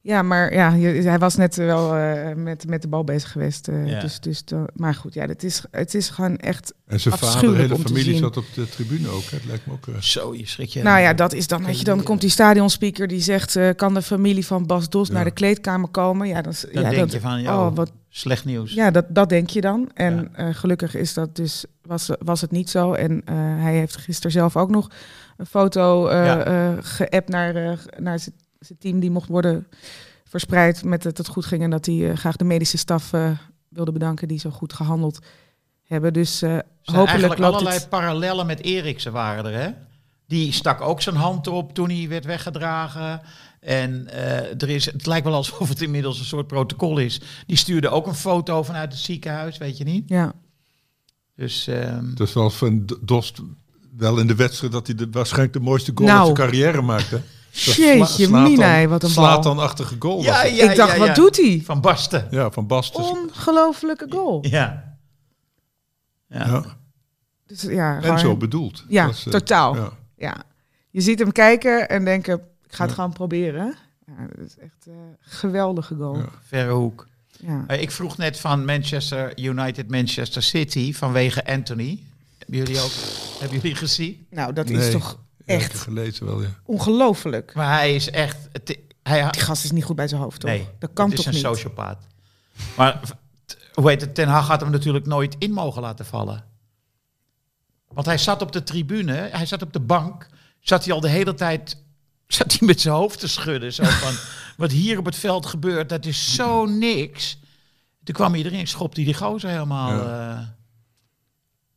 [0.04, 3.68] Ja, maar ja, hij was net wel eh, met, met de bal bezig geweest.
[3.68, 4.00] eh, Ja.
[4.00, 4.44] dus, dus
[4.76, 6.74] maar goed, ja, het is, het is gewoon echt.
[6.88, 9.24] En zijn vader, de hele familie zat op de tribune ook.
[9.24, 9.38] hè.
[9.38, 9.88] Het lijkt me ook...
[9.88, 10.84] eh, Zo, je schrik je.
[10.84, 13.94] Nou ja, dat is dan, weet je, dan komt die stadionspeaker die zegt: eh, kan
[13.94, 15.14] de familie van Bas Dos Ja.
[15.14, 16.28] naar de kleedkamer komen?
[16.28, 18.74] Ja, dan, ja, denk dat, je van, joh, oh, wat, slecht nieuws.
[18.74, 19.90] ja dat, dat denk je dan.
[19.94, 20.48] En Ja.
[20.48, 22.94] eh, gelukkig is dat dus, was, was het niet zo.
[22.94, 24.90] En eh, hij heeft gisteren zelf ook nog
[25.38, 26.44] een foto eh Ja.
[26.44, 28.36] eh, geappt naar, eh, naar zijn
[28.66, 29.68] zijn team die mocht worden
[30.24, 33.32] verspreid met dat het goed ging en dat hij eh, graag de medische staf eh,
[33.70, 35.20] wilde bedanken die zo goed gehandeld
[35.84, 36.14] hebben.
[36.14, 37.90] Dus zijn hopelijk eigenlijk loopt allerlei het.
[37.90, 39.70] parallellen met Eriksen waren er, hè?
[40.28, 43.22] Die stak ook zijn hand op toen hij werd weggedragen.
[43.60, 47.22] En eh, er is, het lijkt wel alsof het inmiddels een soort protocol is.
[47.46, 50.10] Die stuurde ook een foto vanuit het ziekenhuis, weet je niet?
[50.10, 50.34] Ja,
[51.36, 53.42] Dus ehm, Het was van Dost
[53.98, 56.28] wel in de wedstrijd dat hij de, waarschijnlijk de mooiste goal Nou.
[56.28, 57.22] uit zijn carrière maakte.
[57.52, 60.22] Jeetje, Minai, wat een Slaat dan achtige goal.
[60.24, 61.62] Ja, ja, ik dacht, ja, wat doet hij?
[61.66, 62.28] van Basten.
[62.32, 63.04] ja, van Basten.
[63.04, 64.46] Ongelofelijke goal.
[64.50, 64.96] Ja.
[66.28, 66.46] Ja.
[66.48, 66.64] Ja.
[67.48, 68.86] Dus, ja, En gewoon- zo bedoeld.
[68.88, 69.76] Ja, is, eh, totaal.
[69.76, 69.90] ja.
[70.18, 70.44] Ja.
[70.90, 72.96] Je ziet hem kijken en denken, ik ga het Ja.
[72.96, 73.76] gewoon proberen.
[74.08, 76.18] Ja, dat is echt een geweldige goal.
[76.18, 76.30] Ja.
[76.48, 77.08] Verre hoek.
[77.40, 77.64] Ja.
[77.68, 82.00] Eh, ik vroeg net van Manchester United, Manchester City vanwege Anthony.
[82.38, 82.92] Hebben jullie ook
[83.40, 84.26] hebben jullie gezien?
[84.30, 86.48] Nou, dat is toch echt gelezen wel, ja.
[86.64, 87.54] ongelooflijk.
[87.54, 88.38] Maar hij is echt.
[88.52, 90.50] Het, hij, Die gast is niet goed bij zijn hoofd, toch?
[90.50, 91.44] nee, dat kan het toch is niet?
[91.44, 92.08] een sociopaat.
[92.78, 93.00] Maar
[93.46, 94.16] t- hoe heet het?
[94.16, 96.44] Ten Hag had hem natuurlijk nooit in mogen laten vallen.
[97.88, 100.28] Want hij zat op de tribune, hij zat op de bank,
[100.60, 101.78] zat hij al de hele tijd
[102.28, 103.74] zat hij met zijn hoofd te schudden.
[103.74, 104.14] Zo van,
[104.58, 107.40] wat hier op het veld gebeurt, dat is zo niks.
[108.04, 110.08] Toen kwam iedereen, schopte hij die gozer helemaal.
[110.08, 110.40] eh,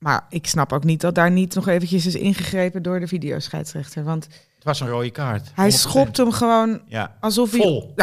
[0.04, 4.04] Maar ik snap ook niet dat daar niet nog eventjes is ingegrepen door de videoscheidsrechter.
[4.04, 5.50] Want het was een rode kaart.
[5.54, 5.74] hij 100%.
[5.74, 7.94] schopt hem gewoon Ja, alsof hij, Vol.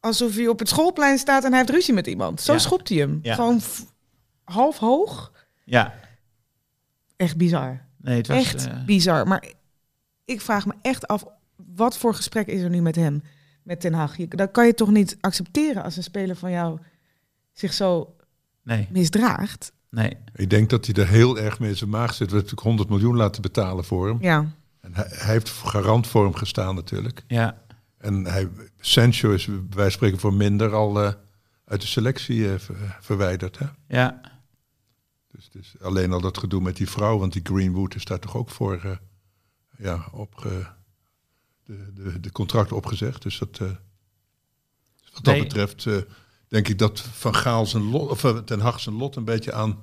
[0.00, 2.40] Alsof hij op het schoolplein staat en hij heeft ruzie met iemand.
[2.40, 2.58] Zo Ja.
[2.58, 3.18] schopt hij hem.
[3.22, 3.34] Ja.
[3.34, 3.60] Gewoon
[4.44, 5.32] half hoog.
[5.64, 5.94] ja.
[7.16, 7.86] Echt bizar.
[7.96, 8.36] Nee, het was...
[8.36, 9.26] echt eh, bizar.
[9.26, 9.44] Maar
[10.24, 11.24] ik vraag me echt af,
[11.56, 13.22] wat voor gesprek is er nu met hem?
[13.62, 14.16] Met Ten Hag?
[14.16, 16.78] Je- Dat kan je toch niet accepteren als een speler van jou
[17.52, 18.16] zich zo
[18.62, 19.72] nee, misdraagt?
[19.90, 20.16] Nee.
[20.34, 22.30] Ik denk dat hij er heel erg mee in zijn maag zit.
[22.30, 24.18] We hebben natuurlijk 100 miljoen laten betalen voor hem.
[24.20, 24.52] Ja.
[24.80, 27.24] En hij, hij heeft garant voor hem gestaan natuurlijk.
[27.26, 27.62] Ja,
[27.98, 28.48] En hij,
[28.80, 31.12] Sancho is bij wijze van spreken voor minder al eh,
[31.64, 33.58] uit de selectie eh, ver- verwijderd.
[33.58, 33.66] Hè?
[33.88, 34.20] ja.
[35.30, 38.18] Dus het is alleen al dat gedoe met die vrouw, want die Greenwood is daar
[38.18, 38.96] toch ook voor eh,
[39.78, 40.66] ja, opge,
[41.64, 43.22] de, de, de contract opgezegd.
[43.22, 43.66] Dus dat, eh,
[45.12, 45.42] wat dat Nee.
[45.42, 45.96] betreft eh,
[46.48, 49.52] denk ik dat Van Gaal zijn lot, of eh, Ten Hag zijn lot een beetje
[49.52, 49.82] aan,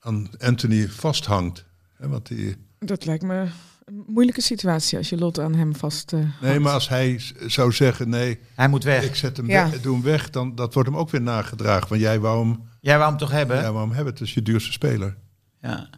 [0.00, 1.64] aan Anthony vasthangt.
[1.96, 3.46] Hè, want die, Dat lijkt me
[3.84, 6.12] een moeilijke situatie als je lot aan hem vast.
[6.12, 9.04] eh, nee, maar als hij zou zeggen, nee, Hij moet weg.
[9.04, 9.70] ik zet hem Ja.
[9.70, 11.88] weg, doe hem weg, dan dat wordt hem ook weer nagedragen.
[11.88, 13.56] Want jij wou hem, Jij wou hem toch hebben?
[13.56, 15.16] jij wou hem hebben, het is je duurste speler.
[15.60, 15.90] Ja.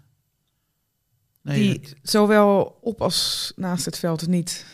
[1.42, 4.66] Nee, die dat- zowel op als naast het veld niet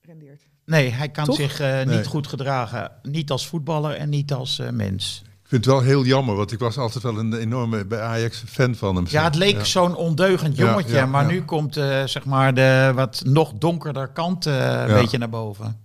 [0.00, 0.39] rendeert.
[0.70, 1.36] Nee, hij kan Toch?
[1.36, 1.86] zich eh, Nee.
[1.96, 2.90] niet goed gedragen.
[3.02, 5.22] Niet als voetballer en niet als eh, mens.
[5.24, 8.42] Ik vind het wel heel jammer, want ik was altijd wel een enorme bij Ajax
[8.46, 9.04] fan van hem.
[9.08, 9.64] Ja, het leek Ja.
[9.64, 10.94] zo'n ondeugend jongetje.
[10.94, 11.30] ja, maar ja.
[11.30, 15.80] nu komt eh, zeg maar de wat nog donkerder kant eh, een beetje naar boven.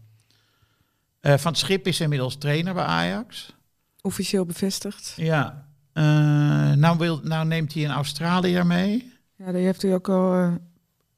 [1.20, 3.54] Eh, van het Schip is inmiddels trainer bij Ajax.
[4.02, 5.14] Officieel bevestigd.
[5.16, 5.68] Ja.
[5.94, 6.04] Eh,
[6.72, 9.14] nou, wil, nou neemt hij een Australiër mee.
[9.38, 10.58] Ja, daar heeft hij ook al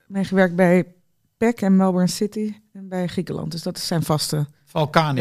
[0.08, 0.86] meegewerkt bij
[1.38, 3.52] PEC en Melbourne City en bij Griekenland.
[3.52, 4.48] Dus dat is zijn vaste.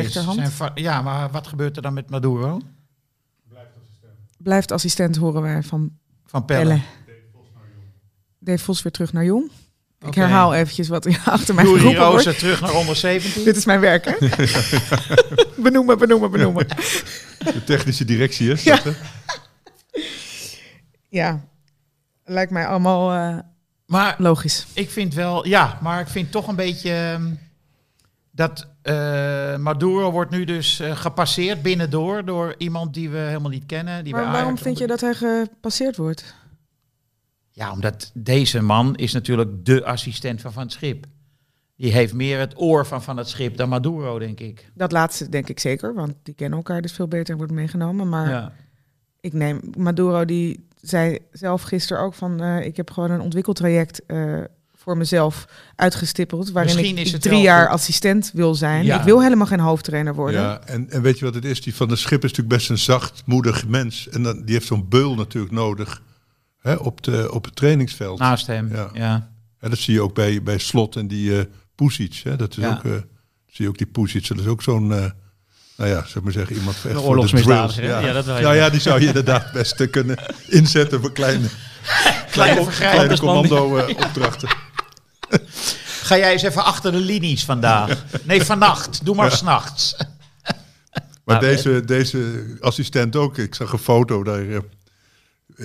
[0.02, 0.36] Rechterhand.
[0.38, 2.60] Zijn va- ja, maar wat gebeurt er dan met Maduro?
[4.38, 5.90] Blijft assistent, horen wij van
[6.24, 6.64] Van Pelle.
[6.64, 6.80] Pelle.
[8.38, 9.50] Dave Vos weer terug naar Jong.
[10.06, 11.98] Ik herhaal eventjes wat er achter mij geroepen wordt.
[12.24, 13.44] Rozen terug naar onder 17.
[13.44, 14.16] Dit is mijn werk, hè?
[15.62, 16.66] benoemen, benoemen, benoemen.
[17.38, 18.80] De technische directie is Ja.
[21.08, 21.44] Ja,
[22.24, 23.38] lijkt mij allemaal eh,
[23.86, 24.66] Maar logisch.
[24.72, 27.34] ik vind wel, ja, maar ik vind toch een beetje ehm,
[28.30, 33.66] dat eh, Maduro wordt nu dus eh, gepasseerd binnendoor door iemand die we helemaal niet
[33.66, 34.04] kennen.
[34.04, 36.34] Die Maar waarom Ajax vind je dat hij gepasseerd wordt?
[37.50, 41.06] Ja, omdat deze man is natuurlijk de assistent van Van het Schip.
[41.76, 44.70] Die heeft meer het oor van Van het Schip dan Maduro, denk ik.
[44.74, 48.08] Dat laatste denk ik zeker, want die kennen elkaar dus veel beter en wordt meegenomen.
[48.08, 48.52] Maar Ja.
[49.20, 52.40] ik neem Maduro, die zei zelf gisteren ook van...
[52.42, 54.38] eh, ik heb gewoon een ontwikkeltraject eh,
[54.74, 55.44] voor mezelf
[55.76, 56.50] uitgestippeld...
[56.50, 57.74] waarin Misschien ik is het drie jaar goed.
[57.74, 58.84] assistent wil zijn.
[58.84, 58.98] Ja.
[58.98, 60.40] Ik wil helemaal geen hoofdtrainer worden.
[60.40, 61.60] Ja, en, en weet je wat het is?
[61.62, 64.08] Die van de schip is natuurlijk best een zachtmoedig mens.
[64.08, 66.02] En dan, die heeft zo'n beul natuurlijk nodig
[66.60, 68.18] hè, op, de, op het trainingsveld.
[68.18, 68.90] Naast hem, Ja.
[68.92, 69.30] ja.
[69.58, 72.20] En dat zie je ook bij, bij Slot en die eh Pusic.
[72.24, 72.36] Hè.
[72.36, 72.70] Dat is Ja.
[72.70, 72.90] ook, eh,
[73.46, 74.28] zie je ook die Pusic.
[74.28, 75.12] Dat is ook zo'n,
[75.76, 77.74] nou ja, zeg maar zeggen, iemand echt voor de drills.
[77.76, 77.98] Ja.
[78.00, 80.16] Ja, dat nou ja, die zou je inderdaad best eh, kunnen
[80.46, 81.46] inzetten voor kleine,
[82.30, 83.96] kleine, kleine commando eh.
[86.02, 88.04] Ga jij eens even achter de linies vandaag.
[88.22, 89.04] Nee, vannacht.
[89.04, 89.96] Doe maar 's s'nachts.
[91.24, 93.38] Maar Nou, deze, deze assistent ook.
[93.38, 94.48] Ik zag een foto daar.
[94.48, 94.58] eh,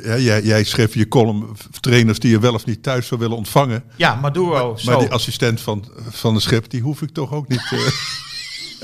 [0.04, 3.38] ja, jij, jij schreef je column trainers die je wel of niet thuis zou willen
[3.38, 3.84] ontvangen.
[3.96, 4.78] Ja, Maduro.
[4.78, 4.92] zo.
[4.92, 7.68] Maar die assistent van, van de schip, die hoef ik toch ook niet.
[7.72, 7.80] eh,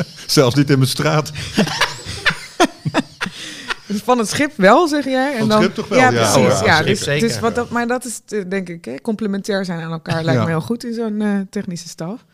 [0.28, 1.32] zelfs niet in mijn straat.
[3.86, 5.32] Dus Van het schip wel, zeg jij?
[5.34, 6.54] En Van het dan, schip toch wel, Ja, ja, precies.
[6.60, 6.66] hoor.
[6.68, 7.28] Ja, dus, zeker.
[7.28, 10.40] dus wat dat, maar dat is, eh, denk ik, hè, complementair zijn aan elkaar lijkt
[10.40, 10.46] Ja.
[10.46, 12.26] me heel goed in zo'n eh, technische staf.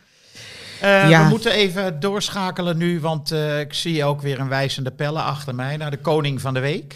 [0.82, 1.24] Eh, Ja.
[1.24, 5.56] We moeten even doorschakelen nu, want eh, ik zie ook weer een wijzende pelle achter
[5.56, 6.96] mij naar de koning van de week.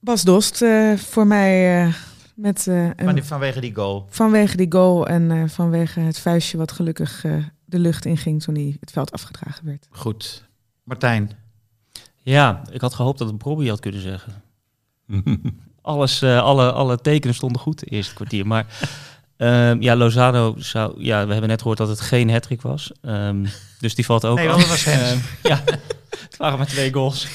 [0.00, 1.94] Bas Dost eh, voor mij eh,
[2.34, 4.06] met, eh, een- vanwege die goal.
[4.10, 7.32] vanwege die goal en eh, vanwege het vuistje wat gelukkig eh,
[7.64, 9.86] de lucht inging toen hij het veld afgedragen werd.
[9.90, 10.48] Goed.
[10.84, 11.30] Martijn.
[12.16, 14.42] Ja, ik had gehoopt dat het Bobby had kunnen zeggen.
[15.82, 18.46] Alles, eh, alle, alle tekenen stonden goed het eerste kwartier.
[18.46, 18.66] Maar
[19.36, 21.02] ehm, ja, Lozano zou...
[21.02, 22.92] Ja, we hebben net gehoord dat het geen hattrick was.
[23.00, 23.46] Ehm,
[23.80, 25.00] dus die valt ook Nee, het was Hens.
[25.10, 25.62] Ehm, ja,
[26.28, 27.26] het waren maar twee goals.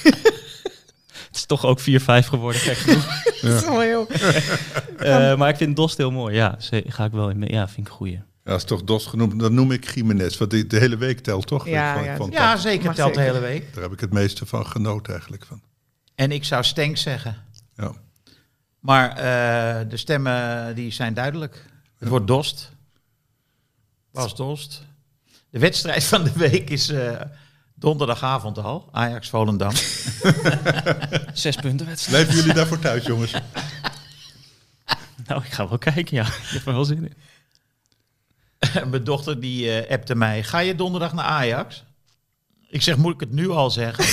[1.41, 1.83] Het is toch ook 4-5
[2.27, 3.05] geworden, gek genoeg.
[3.41, 3.65] Dat is.
[4.97, 6.35] Eh, maar ik vind Dost heel mooi.
[6.35, 7.51] Ja, ze- ga ik wel in mee.
[7.51, 8.21] Ja, vind ik een goeie.
[8.43, 9.39] Ja, is toch DOS genoemd.
[9.39, 10.37] Dan noem ik Jiménez.
[10.37, 11.67] Want die, de hele week telt toch?
[11.67, 12.15] Ja, Van- ja.
[12.15, 13.73] van- Ja, zeker telt de hele week.
[13.73, 15.45] Daar heb ik het meeste van genoten eigenlijk.
[15.45, 15.61] Van.
[16.15, 17.35] En ik zou Stenks zeggen.
[17.75, 17.91] Ja.
[18.79, 21.65] Maar eh, de stemmen die zijn duidelijk.
[21.97, 22.71] Het wordt Dost.
[24.11, 24.83] Was Dost.
[25.49, 27.21] De wedstrijd van de week is eh,
[27.79, 28.89] donderdagavond al.
[28.91, 29.71] Ajax Volendam.
[31.33, 32.09] Zes punten wedstrijd.
[32.23, 33.31] Blijven jullie daarvoor thuis, jongens?
[35.27, 36.23] Nou, ik ga wel kijken, ja.
[36.25, 37.13] Ik heb er wel zin in.
[38.89, 40.43] Mijn dochter die eh appte mij.
[40.43, 41.83] Ga je donderdag naar Ajax?
[42.69, 44.05] Ik zeg, moet ik het nu al zeggen?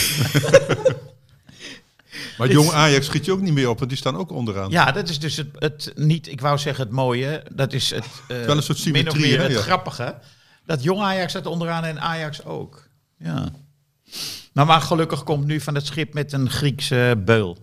[2.39, 4.71] Maar jong Ajax schiet je ook niet meer op, want die staan ook onderaan.
[4.71, 7.43] Ja, dat is dus het, het niet, ik wou zeggen het mooie.
[7.53, 9.43] Dat is het, eh, Wel een soort min of symmetrie, meer hè?
[9.45, 9.61] het Ja.
[9.61, 10.19] grappige.
[10.67, 12.84] Dat jong Ajax staat onderaan en Ajax ook.
[13.19, 13.49] Ja.
[14.53, 17.59] Nou, maar gelukkig komt nu van het schip met een Griekse beul.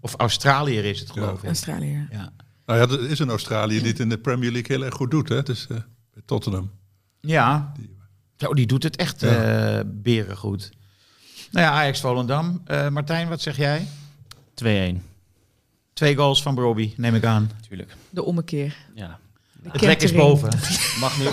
[0.00, 1.44] Of Australiër is het, geloof ik.
[1.46, 2.06] Australië.
[2.10, 2.32] Ja.
[2.66, 5.10] Nou ja, er is een Australië die het in de Premier League heel erg goed
[5.10, 5.28] doet.
[5.28, 5.42] Hè?
[5.42, 5.76] Dus eh,
[6.12, 6.70] bij Tottenham.
[7.20, 7.72] ja.
[8.36, 9.76] Zo, die doet het echt Ja.
[9.78, 10.70] eh beren goed.
[11.50, 12.60] Nou ja, Ajax Volendam.
[12.64, 13.86] Eh, Martijn, wat zeg jij?
[14.54, 15.02] 2-1.
[15.92, 17.50] Twee goals van Broby, neem ik aan.
[17.60, 17.96] Natuurlijk.
[18.10, 18.76] De ommekeer.
[18.94, 19.18] Ja.
[19.66, 20.48] De Het lek is boven.
[21.00, 21.24] Mag nu.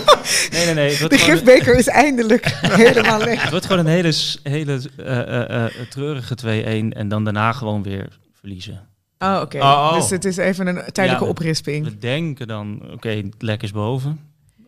[0.50, 0.90] Nee, nee, nee.
[0.90, 2.46] Het wordt, De gifbeker is eindelijk
[2.84, 3.40] helemaal leeg.
[3.42, 4.12] het wordt gewoon een hele,
[4.42, 6.36] hele eh, eh, eh, treurige
[6.92, 8.88] 2-1 en dan daarna gewoon weer verliezen.
[9.18, 9.56] Oh, oké.
[9.58, 9.94] Oh, oh.
[9.94, 11.30] Dus het is even een tijdelijke Ja.
[11.30, 11.84] oprisping.
[11.84, 14.20] We denken dan, oké, het lek is boven.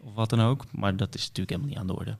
[0.04, 0.64] Of wat dan ook.
[0.72, 2.16] Maar dat is natuurlijk helemaal niet aan de orde.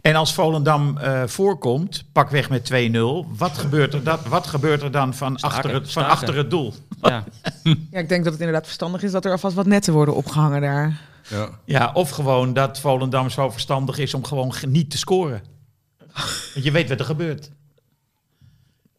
[0.00, 3.36] En als Volendam eh, voorkomt, pak weg met 2-0.
[3.36, 6.10] Wat gebeurt er, dat, wat gebeurt er dan van, Staken, achter het, van staken.
[6.10, 6.74] achter het doel?
[7.02, 7.24] Ja,
[7.90, 10.60] Ja, ik denk dat het inderdaad verstandig is dat er alvast wat netten worden opgehangen
[10.60, 11.00] daar.
[11.28, 11.48] Ja.
[11.64, 15.42] Ja, of gewoon dat Volendam zo verstandig is om gewoon ge- niet te scoren.
[16.52, 17.50] Want je weet wat er gebeurt.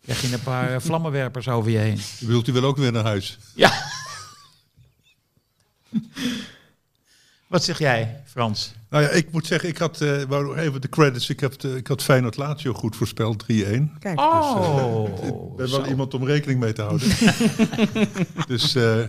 [0.04, 1.96] Krijg je een paar eh, vlammenwerpers over je heen.
[2.20, 3.38] Je bedoelt, die wil ook weer naar huis.
[3.56, 3.72] Ja.
[7.48, 8.74] Wat zeg jij, Frans?
[8.90, 11.60] Nou ja, ik moet zeggen, ik had, eh wou nog even de credits, ik, heb
[11.60, 13.46] de, ik had Feyenoord Lazio goed voorspeld, 3-1.
[14.00, 14.20] Kijk.
[14.20, 17.08] Oh, Ik ben wel iemand om rekening mee te houden.
[18.48, 19.04] dus, eh,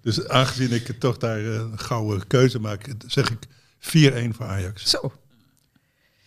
[0.00, 3.46] dus aangezien ik toch daar eh, een gouden keuze maak, zeg ik
[3.78, 4.90] 4-1 voor Ajax.
[4.90, 5.12] Zo.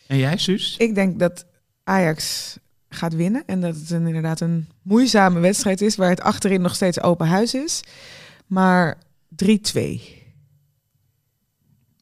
[0.08, 0.76] En jij, Suus?
[0.78, 1.46] Ik denk dat
[1.84, 2.56] Ajax
[2.90, 6.76] gaat winnen en dat het een, inderdaad een moeizame wedstrijd is waar het achterin nog
[6.76, 7.84] steeds open huis is.
[8.46, 8.98] Maar
[9.44, 10.18] 3-2.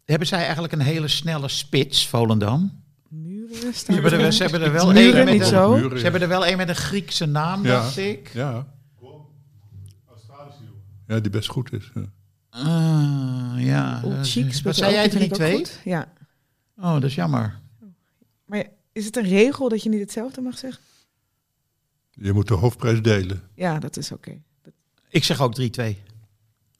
[0.05, 2.83] Hebben zij eigenlijk een hele snelle spits, Volendam?
[3.09, 5.75] Muren Ze hebben er, ze hebben er wel Muren een met niet een, zo.
[5.75, 7.69] Muren, Ze hebben er wel een met een Griekse naam, Ja.
[7.71, 8.31] dacht ik.
[8.33, 8.67] Ja.
[11.07, 11.91] Ja, die best goed is.
[11.93, 12.03] Ja.
[12.49, 14.01] Ah, ja.
[14.03, 15.55] Old dat is- Chic speelt Wat zei jij, die vind ik ook 3-2?
[15.55, 15.79] goed.
[15.83, 16.13] Ja.
[16.77, 17.59] Oh, dat is jammer.
[18.45, 20.81] Maar is het een regel dat je niet hetzelfde mag zeggen?
[22.11, 23.41] Je moet de hoofdprijs delen.
[23.55, 24.37] Ja, dat is oké.
[25.09, 25.97] Ik zeg ook 3-2.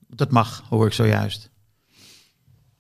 [0.08, 1.50] Dat mag, hoor ik zojuist.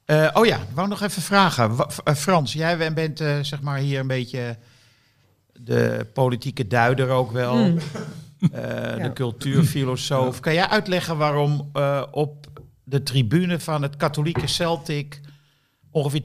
[0.05, 1.75] Eh, oh ja, ik wou nog even vragen.
[1.75, 4.57] Wa- eh, Frans, jij bent eh, zeg maar hier een beetje
[5.53, 7.55] de politieke duider ook wel.
[7.55, 7.77] Mm.
[8.51, 10.39] eh, De cultuurfilosoof.
[10.39, 12.47] Kan jij uitleggen waarom eh, op
[12.83, 15.21] de tribune van het katholieke Celtic
[15.91, 16.21] ongeveer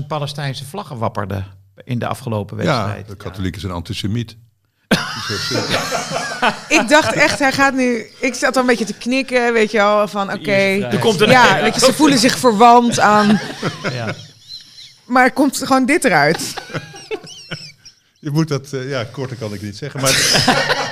[0.00, 1.46] 10.000 Palestijnse vlaggen wapperden
[1.84, 3.08] in de afgelopen Ja, wedstrijd?
[3.08, 4.36] de katholieken zijn antisemiet.
[6.78, 8.06] Ik dacht echt, hij gaat nu...
[8.20, 10.50] Ik zat al een beetje te knikken, weet je wel, van oké.
[10.52, 13.40] Er komt een- Ja, weet je, ze voelen zich verwant aan...
[13.92, 14.14] Ja.
[15.04, 16.54] Maar er komt gewoon dit eruit.
[18.20, 20.00] Je moet dat, eh, ja, korter kan ik niet zeggen.
[20.00, 20.12] Maar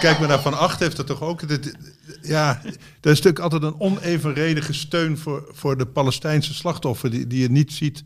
[0.00, 1.48] kijk maar naar Van Acht heeft dat toch ook.
[1.48, 1.74] dit-
[2.22, 7.10] ja, er is natuurlijk altijd een onevenredige steun voor, voor de Palestijnse slachtoffer.
[7.10, 8.04] Die, die je niet ziet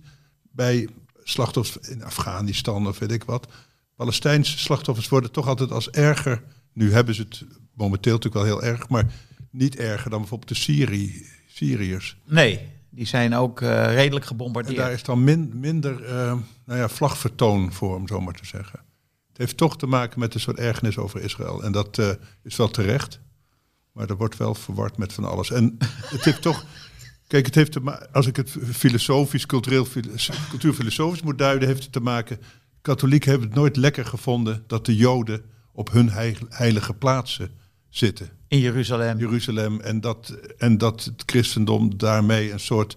[0.52, 0.88] bij
[1.24, 3.46] slachtoffers in Afghanistan of weet ik wat.
[4.02, 6.42] Palestijnse slachtoffers worden toch altijd als erger.
[6.72, 7.44] Nu hebben ze het
[7.74, 9.12] momenteel natuurlijk wel heel erg, maar
[9.50, 12.16] niet erger dan bijvoorbeeld de Syrië, Syriërs.
[12.26, 14.76] Nee, die zijn ook eh, redelijk En gebombardeerd.
[14.76, 16.34] daar is dan min, minder eh,
[16.66, 18.78] nou ja, vlagvertoon voor, om zo maar te zeggen.
[19.28, 21.62] Het heeft toch te maken met een soort ergernis over Israël.
[21.62, 22.10] En dat eh,
[22.42, 23.20] is wel terecht.
[23.92, 25.50] Maar er wordt wel verward met van alles.
[25.50, 25.76] En
[26.14, 26.64] het heeft toch.
[27.26, 30.10] Kijk, het heeft te als ik het filosofisch, cultureel, filo-
[30.48, 32.38] cultuurfilosofisch moet duiden, heeft het te maken.
[32.82, 37.50] Katholieken hebben het nooit lekker gevonden dat de Joden op hun heil- heilige plaatsen
[37.88, 38.30] zitten.
[38.48, 39.18] In Jeruzalem.
[39.18, 39.80] Jeruzalem.
[39.80, 42.96] En dat, en dat het christendom daarmee een soort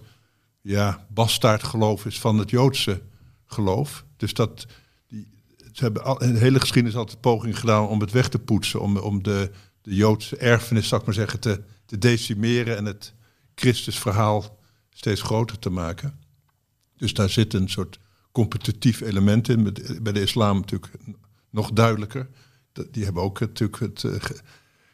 [0.60, 3.02] ja, bastaardgeloof is van het Joodse
[3.46, 4.04] geloof.
[4.16, 4.66] Dus dat
[5.08, 5.28] die,
[5.72, 8.80] ze hebben al, in de hele geschiedenis altijd poging gedaan om het weg te poetsen.
[8.80, 9.50] Om, om de,
[9.82, 13.14] de Joodse erfenis, zal ik maar zeggen, te, te decimeren en het
[13.54, 14.58] Christusverhaal
[14.90, 16.20] steeds groter te maken.
[16.96, 17.98] Dus daar zit een soort
[18.40, 19.74] competitief element in.
[20.02, 20.92] Bij de islam natuurlijk
[21.50, 22.28] nog duidelijker.
[22.90, 24.38] Die hebben ook natuurlijk het eh, ge-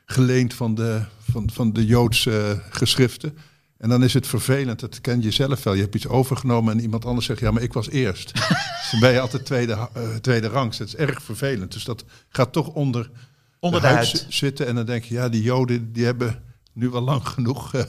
[0.06, 3.38] geleend van de, van, van de Joodse geschriften.
[3.78, 5.74] En dan is het vervelend, dat ken je zelf wel.
[5.74, 8.34] Je hebt iets overgenomen en iemand anders zegt, ja, maar ik was eerst.
[8.34, 8.48] dus
[8.90, 10.78] dan ben je altijd tweede, eh, tweede rangs.
[10.78, 11.72] Dat is erg vervelend.
[11.72, 13.10] Dus dat gaat toch onder,
[13.60, 14.08] Onder de huid huid.
[14.18, 14.66] zi- zitten.
[14.66, 17.82] En dan denk je, ja, die Joden die hebben nu wel lang genoeg eh,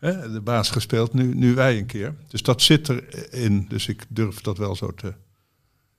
[0.00, 1.12] de baas gespeeld.
[1.12, 2.14] Nu, nu wij een keer.
[2.28, 3.66] Dus dat zit erin.
[3.68, 5.14] Dus ik durf dat wel zo te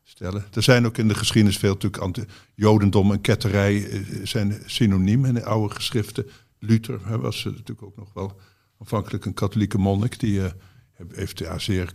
[0.04, 0.46] stellen.
[0.54, 5.34] Er zijn ook in de geschiedenis veel natuurlijk Jodendom en ketterij eh, zijn synoniem in
[5.34, 6.26] de oude geschriften.
[6.60, 8.40] Luther was eh, natuurlijk ook nog wel
[8.80, 10.20] aanvankelijk een katholieke monnik.
[10.20, 10.52] Die eh,
[11.14, 11.94] heeft ja, zeer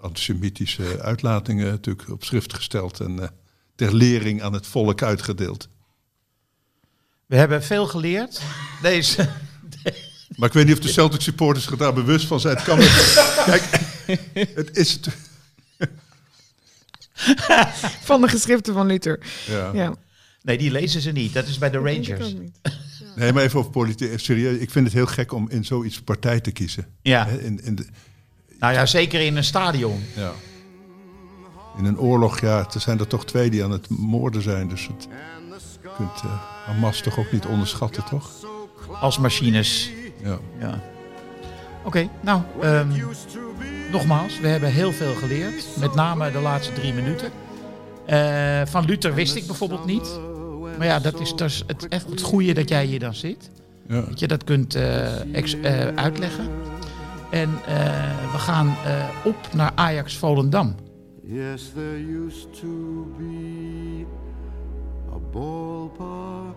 [0.00, 3.00] antisemitische uitlatingen natuurlijk op schrift gesteld.
[3.00, 3.28] En eh,
[3.74, 5.68] ter lering aan het volk uitgedeeld.
[7.26, 8.42] We hebben veel geleerd.
[8.82, 9.28] Deze.
[10.40, 12.56] Maar ik weet niet of de Celtic supporters zich daar bewust van zijn.
[12.56, 12.78] Het kan
[13.50, 13.62] Kijk,
[14.54, 14.92] het is...
[14.92, 15.08] het-
[18.08, 19.20] Van de geschriften van Luther.
[19.46, 19.70] Ja.
[19.72, 19.94] Ja.
[20.42, 21.32] Nee, die lezen ze niet.
[21.32, 22.34] Dat is bij de Rangers.
[23.16, 24.08] Nee, maar even over politiek.
[24.08, 24.58] Even serieus.
[24.58, 26.86] Ik vind het heel gek om in zoiets partij te kiezen.
[27.02, 27.26] Ja.
[27.26, 27.86] In, in, de,
[28.58, 30.04] Nou ja, zeker in een stadion.
[30.16, 30.32] ja.
[31.78, 34.68] in een oorlog, ja, er zijn er toch twee die aan het moorden zijn.
[34.68, 35.08] Dus het,
[35.82, 38.30] je kunt eh, Hamas toch ook niet onderschatten, toch?
[39.00, 39.90] Als machines.
[40.24, 40.38] Ja.
[40.58, 40.80] Ja.
[41.84, 42.88] Oké, nou, ehm,
[43.90, 45.64] nogmaals, we hebben heel veel geleerd.
[45.80, 47.30] Met name de laatste drie minuten.
[48.06, 50.18] Eh, van Luther wist ik bijvoorbeeld niet.
[50.78, 53.50] Maar ja, dat is dus het, echt het goede dat jij hier dan zit.
[53.88, 54.00] ja.
[54.00, 56.48] Dat je dat kunt eh, ex- eh, uitleggen.
[57.30, 60.74] En eh, we gaan eh, op naar Ajax Volendam.
[61.24, 64.04] Yes, there used to be
[65.12, 66.56] a ballpark